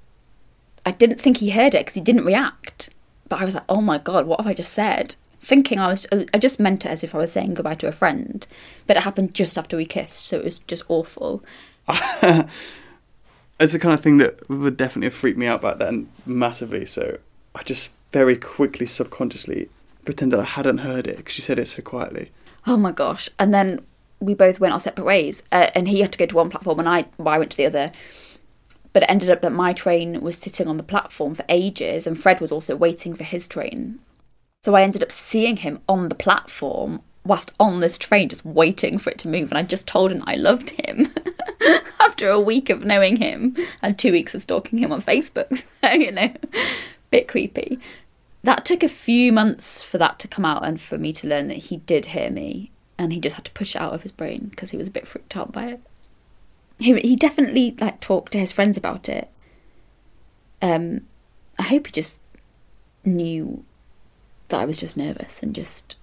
I 0.86 0.92
didn't 0.92 1.20
think 1.20 1.38
he 1.38 1.50
heard 1.50 1.75
it 1.75 1.86
because 1.86 1.96
he 1.96 2.01
didn't 2.01 2.24
react. 2.24 2.89
But 3.27 3.42
I 3.42 3.46
was 3.46 3.54
like, 3.54 3.65
oh 3.68 3.82
my 3.82 3.98
God, 3.98 4.27
what 4.27 4.39
have 4.39 4.48
I 4.48 4.54
just 4.54 4.72
said? 4.72 5.15
Thinking 5.42 5.77
I 5.77 5.88
was, 5.88 6.08
I 6.34 6.38
just 6.38 6.58
meant 6.58 6.86
it 6.86 6.89
as 6.89 7.04
if 7.04 7.13
I 7.13 7.18
was 7.18 7.34
saying 7.34 7.56
goodbye 7.56 7.75
to 7.75 7.88
a 7.88 7.92
friend. 7.92 8.48
But 8.88 8.96
it 8.96 9.04
happened 9.04 9.34
just 9.34 9.58
after 9.58 9.75
we 9.75 9.86
kissed, 9.86 10.25
so 10.25 10.38
it 10.38 10.46
was 10.46 10.60
just 10.60 10.84
awful. 10.88 11.44
it's 11.89 13.74
the 13.74 13.80
kind 13.80 13.94
of 13.94 14.00
thing 14.00 14.18
that 14.20 14.48
would 14.50 14.77
definitely 14.77 15.08
have 15.08 15.13
freaked 15.13 15.38
me 15.38 15.48
out 15.48 15.62
back 15.62 15.80
then 15.80 16.10
massively. 16.25 16.86
So 16.86 17.18
I 17.54 17.63
just 17.63 17.92
very 18.13 18.38
quickly, 18.38 18.86
subconsciously 18.86 19.68
pretended 20.06 20.39
I 20.39 20.44
hadn't 20.44 20.77
heard 20.77 21.08
it 21.08 21.18
because 21.18 21.34
she 21.34 21.42
said 21.42 21.60
it 21.60 21.68
so 21.68 21.82
quietly. 21.82 22.32
Oh 22.65 22.77
my 22.77 22.94
gosh. 22.94 23.30
And 23.38 23.54
then 23.54 23.86
we 24.22 24.34
both 24.34 24.62
went 24.62 24.74
our 24.74 24.80
separate 24.80 25.04
ways. 25.04 25.44
Uh, 25.51 25.72
and 25.75 25.89
he 25.89 26.00
had 26.00 26.13
to 26.13 26.18
go 26.18 26.25
to 26.25 26.36
one 26.36 26.50
platform 26.50 26.80
and 26.80 26.88
I, 26.88 27.06
well, 27.18 27.34
I 27.34 27.38
went 27.38 27.51
to 27.51 27.58
the 27.58 27.65
other. 27.65 27.92
But 28.96 29.04
it 29.04 29.10
ended 29.10 29.30
up 29.30 29.42
that 29.42 29.52
my 29.52 29.74
train 29.74 30.22
was 30.22 30.38
sitting 30.38 30.70
on 30.70 30.78
the 30.78 30.82
platform 30.82 31.36
for 31.36 31.44
ages 31.50 32.08
and 32.08 32.18
Fred 32.18 32.40
was 32.40 32.50
also 32.50 32.78
waiting 32.78 33.14
for 33.14 33.25
his 33.25 33.46
train. 33.46 34.00
So 34.64 34.74
I 34.74 34.84
ended 34.84 35.04
up 35.04 35.12
seeing 35.12 35.58
him 35.58 35.82
on 35.90 36.08
the 36.08 36.16
platform 36.16 37.02
whilst 37.25 37.52
on 37.60 37.82
this 37.82 37.98
train, 37.98 38.30
just 38.30 38.46
waiting 38.46 38.98
for 38.98 39.10
it 39.10 39.18
to 39.18 39.28
move. 39.28 39.52
And 39.52 39.58
I 39.58 39.64
just 39.64 39.86
told 39.86 40.14
him 40.14 40.24
I 40.25 40.36
loved 40.36 40.70
him 40.70 41.14
after 42.00 42.30
a 42.30 42.40
week 42.40 42.70
of 42.70 42.86
knowing 42.86 43.18
him 43.18 43.58
and 43.82 44.00
two 44.00 44.14
weeks 44.14 44.34
of 44.34 44.42
stalking 44.42 44.80
him 44.80 44.94
on 44.94 45.02
Facebook. 45.02 45.66
So, 45.84 45.92
you 45.92 46.14
know, 46.14 46.34
bit 47.12 47.28
creepy. 47.28 47.82
That 48.46 48.64
took 48.64 48.82
a 48.82 48.88
few 48.88 49.34
months 49.34 49.84
for 49.84 49.98
that 49.98 50.20
to 50.20 50.30
come 50.30 50.46
out 50.46 50.66
and 50.66 50.80
for 50.80 50.98
me 50.98 51.12
to 51.12 51.28
learn 51.28 51.50
that 51.50 51.58
he 51.58 51.78
did 51.78 52.06
hear 52.06 52.32
me 52.32 52.72
and 52.98 53.12
he 53.12 53.20
just 53.20 53.36
had 53.36 53.44
to 53.44 53.52
push 53.52 53.75
it 53.75 53.82
out 53.82 53.94
of 53.94 54.04
his 54.04 54.14
brain 54.14 54.48
because 54.50 54.72
he 54.72 54.78
was 54.78 54.88
a 54.88 54.92
bit 54.92 55.06
freaked 55.06 55.36
out 55.36 55.52
by 55.52 55.66
it. 55.66 55.82
He 56.79 57.00
he 57.00 57.15
definitely 57.15 57.75
like 57.79 58.01
talked 58.01 58.34
to 58.34 58.39
his 58.39 58.51
friends 58.51 58.77
about 58.77 59.08
it. 59.08 59.29
Um, 60.62 61.01
I 61.58 61.63
hope 61.63 61.88
he 61.88 61.94
just 61.94 62.20
knew 63.03 63.63
that 64.50 64.60
I 64.60 64.65
was 64.65 64.77
just 64.77 64.98
nervous 64.98 65.41
and 65.41 65.53
just 65.55 65.98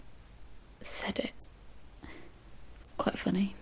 said 0.80 1.18
it. 1.18 1.32
Quite 2.98 3.18
funny. 3.18 3.54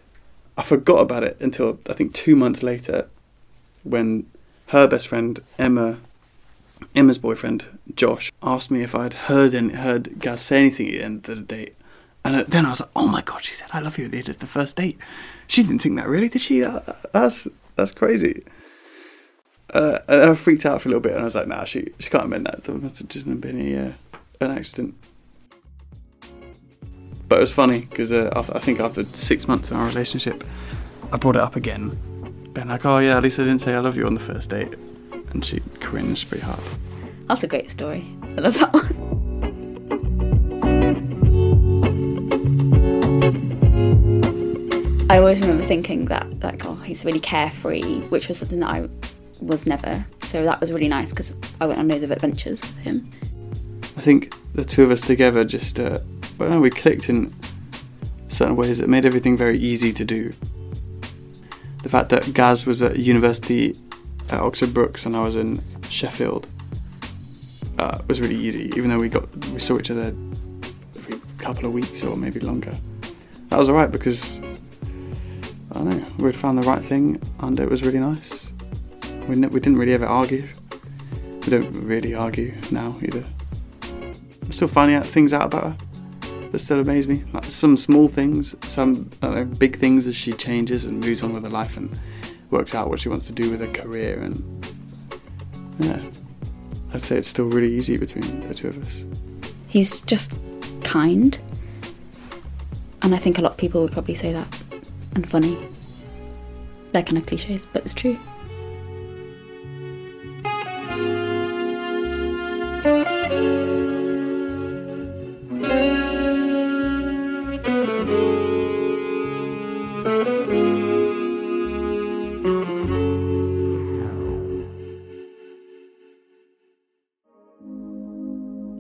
I 0.57 0.63
forgot 0.63 1.01
about 1.01 1.25
it 1.25 1.37
until 1.41 1.79
I 1.89 1.95
think 1.95 2.13
two 2.13 2.37
months 2.37 2.63
later, 2.63 3.09
when 3.83 4.27
her 4.67 4.87
best 4.87 5.09
friend 5.09 5.41
Emma, 5.59 5.99
Emma's 6.95 7.19
boyfriend 7.19 7.65
Josh, 7.95 8.31
asked 8.43 8.71
me 8.71 8.83
if 8.83 8.95
I'd 8.95 9.15
heard 9.15 9.55
and 9.55 9.77
heard 9.77 10.19
Gaz 10.19 10.43
say 10.43 10.59
anything 10.59 10.89
at 10.89 10.93
the 10.93 11.03
end 11.03 11.29
of 11.29 11.37
the 11.37 11.43
date, 11.43 11.77
and 12.25 12.47
then 12.47 12.67
I 12.67 12.71
was 12.71 12.81
like, 12.81 12.91
"Oh 12.95 13.07
my 13.07 13.23
god!" 13.23 13.43
She 13.45 13.55
said, 13.55 13.69
"I 13.73 13.81
love 13.81 13.99
you" 13.99 14.07
at 14.07 14.11
the 14.11 14.19
end 14.19 14.29
of 14.29 14.39
the 14.39 14.47
first 14.47 14.77
date. 14.77 14.99
She 15.47 15.63
didn't 15.63 15.81
think 15.81 15.97
that 15.97 16.09
really, 16.09 16.29
did 16.29 16.43
she? 16.43 16.61
That's 17.13 17.49
that's 17.77 17.93
crazy. 17.93 18.45
Uh, 19.73 20.01
and 20.09 20.31
I 20.31 20.35
freaked 20.35 20.67
out 20.67 20.83
for 20.83 20.89
a 20.89 20.91
little 20.91 21.01
bit, 21.01 21.13
and 21.13 21.23
I 21.23 21.25
was 21.25 21.35
like, 21.35 21.49
"Nah, 21.49 21.65
she 21.65 21.93
she 21.99 22.11
can't 22.11 22.25
have 22.25 22.31
meant 22.31 22.45
that. 22.45 22.65
There 22.65 22.75
must 22.75 22.99
have 22.99 23.09
just 23.09 23.27
been 23.41 23.61
a 23.61 23.89
uh, 23.89 23.93
an 24.41 24.51
accident." 24.51 24.95
But 27.29 27.37
it 27.37 27.41
was 27.43 27.53
funny 27.53 27.81
because 27.83 28.11
uh, 28.11 28.31
I 28.53 28.59
think 28.59 28.81
after 28.81 29.05
six 29.13 29.47
months 29.47 29.71
in 29.71 29.77
our 29.77 29.87
relationship, 29.87 30.43
I 31.13 31.17
brought 31.17 31.37
it 31.37 31.43
up 31.43 31.57
again, 31.57 31.91
being 32.53 32.69
like, 32.69 32.85
"Oh 32.85 32.99
yeah, 32.99 33.17
at 33.17 33.23
least 33.23 33.39
I 33.39 33.45
didn't 33.45 33.61
say 33.61 33.75
I 33.75 33.79
love 33.79 33.97
you 33.97 34.07
on 34.07 34.15
the 34.15 34.21
first 34.21 34.51
date," 34.51 34.75
and 35.31 35.45
she 35.45 35.61
cringed 35.81 36.29
pretty 36.29 36.45
hard. 36.45 36.61
That's 37.29 37.45
a 37.45 37.49
great 37.49 37.71
story. 37.71 38.05
I 38.37 38.41
love 38.41 38.59
that 38.59 38.73
one. 38.73 39.10
I 45.11 45.19
always 45.19 45.41
remember 45.41 45.65
thinking 45.65 46.05
that, 46.05 46.41
like, 46.41 46.65
oh, 46.65 46.77
he's 46.77 47.05
really 47.05 47.19
carefree, 47.19 48.03
which 48.11 48.29
was 48.29 48.39
something 48.39 48.61
that 48.61 48.69
I 48.69 48.89
was 49.41 49.67
never. 49.67 50.07
So 50.27 50.45
that 50.45 50.61
was 50.61 50.71
really 50.71 50.87
nice 50.87 51.11
because 51.11 51.35
I 51.61 51.67
went 51.67 51.81
on 51.81 51.89
loads 51.89 52.05
of 52.05 52.13
adventures 52.13 52.63
with 52.63 52.77
him. 52.77 53.11
I 53.97 54.03
think 54.03 54.33
the 54.55 54.65
two 54.65 54.85
of 54.85 54.93
us 54.93 55.01
together 55.01 55.45
just, 55.45 55.81
uh, 55.81 55.99
well, 56.39 56.61
we 56.61 56.71
clicked 56.71 57.09
in 57.09 57.35
certain 58.29 58.55
ways 58.55 58.79
that 58.79 58.89
made 58.89 59.05
everything 59.05 59.37
very 59.37 59.59
easy 59.59 59.93
to 59.95 60.05
do. 60.05 60.33
The 61.83 61.89
fact 61.89 62.11
that 62.11 62.33
Gaz 62.33 62.65
was 62.65 62.81
at 62.81 62.97
university 62.97 63.77
at 64.29 64.39
Oxford 64.39 64.73
Brookes 64.73 65.07
and 65.07 65.17
I 65.17 65.25
was 65.25 65.35
in 65.35 65.61
Sheffield 65.89 66.47
uh, 67.81 67.99
was 68.07 68.21
really 68.21 68.37
easy, 68.37 68.71
even 68.77 68.91
though 68.91 69.01
we 69.01 69.09
got 69.09 69.29
we 69.47 69.59
saw 69.59 69.77
each 69.77 69.91
other 69.91 70.15
every 70.95 71.21
couple 71.39 71.67
of 71.67 71.73
weeks 71.73 72.05
or 72.05 72.17
maybe 72.17 72.39
longer. 72.39 72.77
That 73.49 73.59
was 73.59 73.69
alright 73.69 73.91
because 73.91 74.39
we'd 76.21 76.37
found 76.37 76.59
the 76.59 76.63
right 76.63 76.85
thing 76.85 77.21
and 77.41 77.59
it 77.59 77.69
was 77.69 77.83
really 77.83 77.99
nice. 77.99 78.53
We, 79.29 79.37
we 79.37 79.61
didn't 79.61 79.79
really 79.79 79.95
ever 79.95 80.07
argue. 80.07 80.47
We 81.43 81.51
don't 81.51 81.71
really 81.73 82.15
argue 82.15 82.55
now 82.71 82.97
either. 83.03 83.25
I'm 83.83 84.53
still 84.53 84.69
finding 84.69 84.97
out 84.97 85.07
things 85.07 85.33
out 85.33 85.47
about 85.47 85.65
her 85.65 85.77
that 86.51 86.59
still 86.59 86.81
amaze 86.81 87.07
me. 87.07 87.25
Like 87.33 87.45
some 87.51 87.77
small 87.77 88.09
things, 88.09 88.55
some 88.69 89.11
know, 89.23 89.45
big 89.45 89.79
things 89.79 90.07
as 90.07 90.17
she 90.17 90.33
changes 90.33 90.85
and 90.85 91.01
moves 91.01 91.23
on 91.23 91.33
with 91.33 91.45
her 91.45 91.51
life 91.51 91.77
and 91.77 91.97
works 92.51 92.75
out 92.75 92.89
what 92.89 93.01
she 93.01 93.09
wants 93.09 93.27
to 93.27 93.33
do 93.33 93.51
with 93.51 93.61
her 93.61 93.69
career. 93.69 94.21
And 94.21 94.67
yeah, 95.79 96.03
I'd 96.93 97.03
say 97.03 97.17
it's 97.17 97.29
still 97.29 97.47
really 97.47 97.73
easy 97.73 97.97
between 97.97 98.49
the 98.49 98.55
two 98.55 98.69
of 98.69 98.85
us. 98.85 99.05
He's 99.69 100.01
just 100.03 100.33
kind. 100.83 101.39
And 103.03 103.15
I 103.15 103.19
think 103.19 103.39
a 103.39 103.41
lot 103.41 103.53
of 103.53 103.59
people 103.59 103.83
would 103.83 103.93
probably 103.93 104.15
say 104.15 104.33
that 104.33 104.49
and 105.15 105.29
funny. 105.29 105.57
They're 106.93 107.03
kind 107.03 107.19
of 107.19 107.27
cliches, 107.27 107.67
but 107.73 107.85
it's 107.85 107.95
true. 107.95 108.19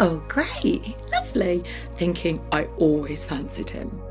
"Oh, 0.00 0.22
great. 0.28 0.96
Lovely." 1.12 1.64
Thinking 1.96 2.40
I 2.52 2.64
always 2.78 3.24
fancied 3.24 3.70
him. 3.70 4.02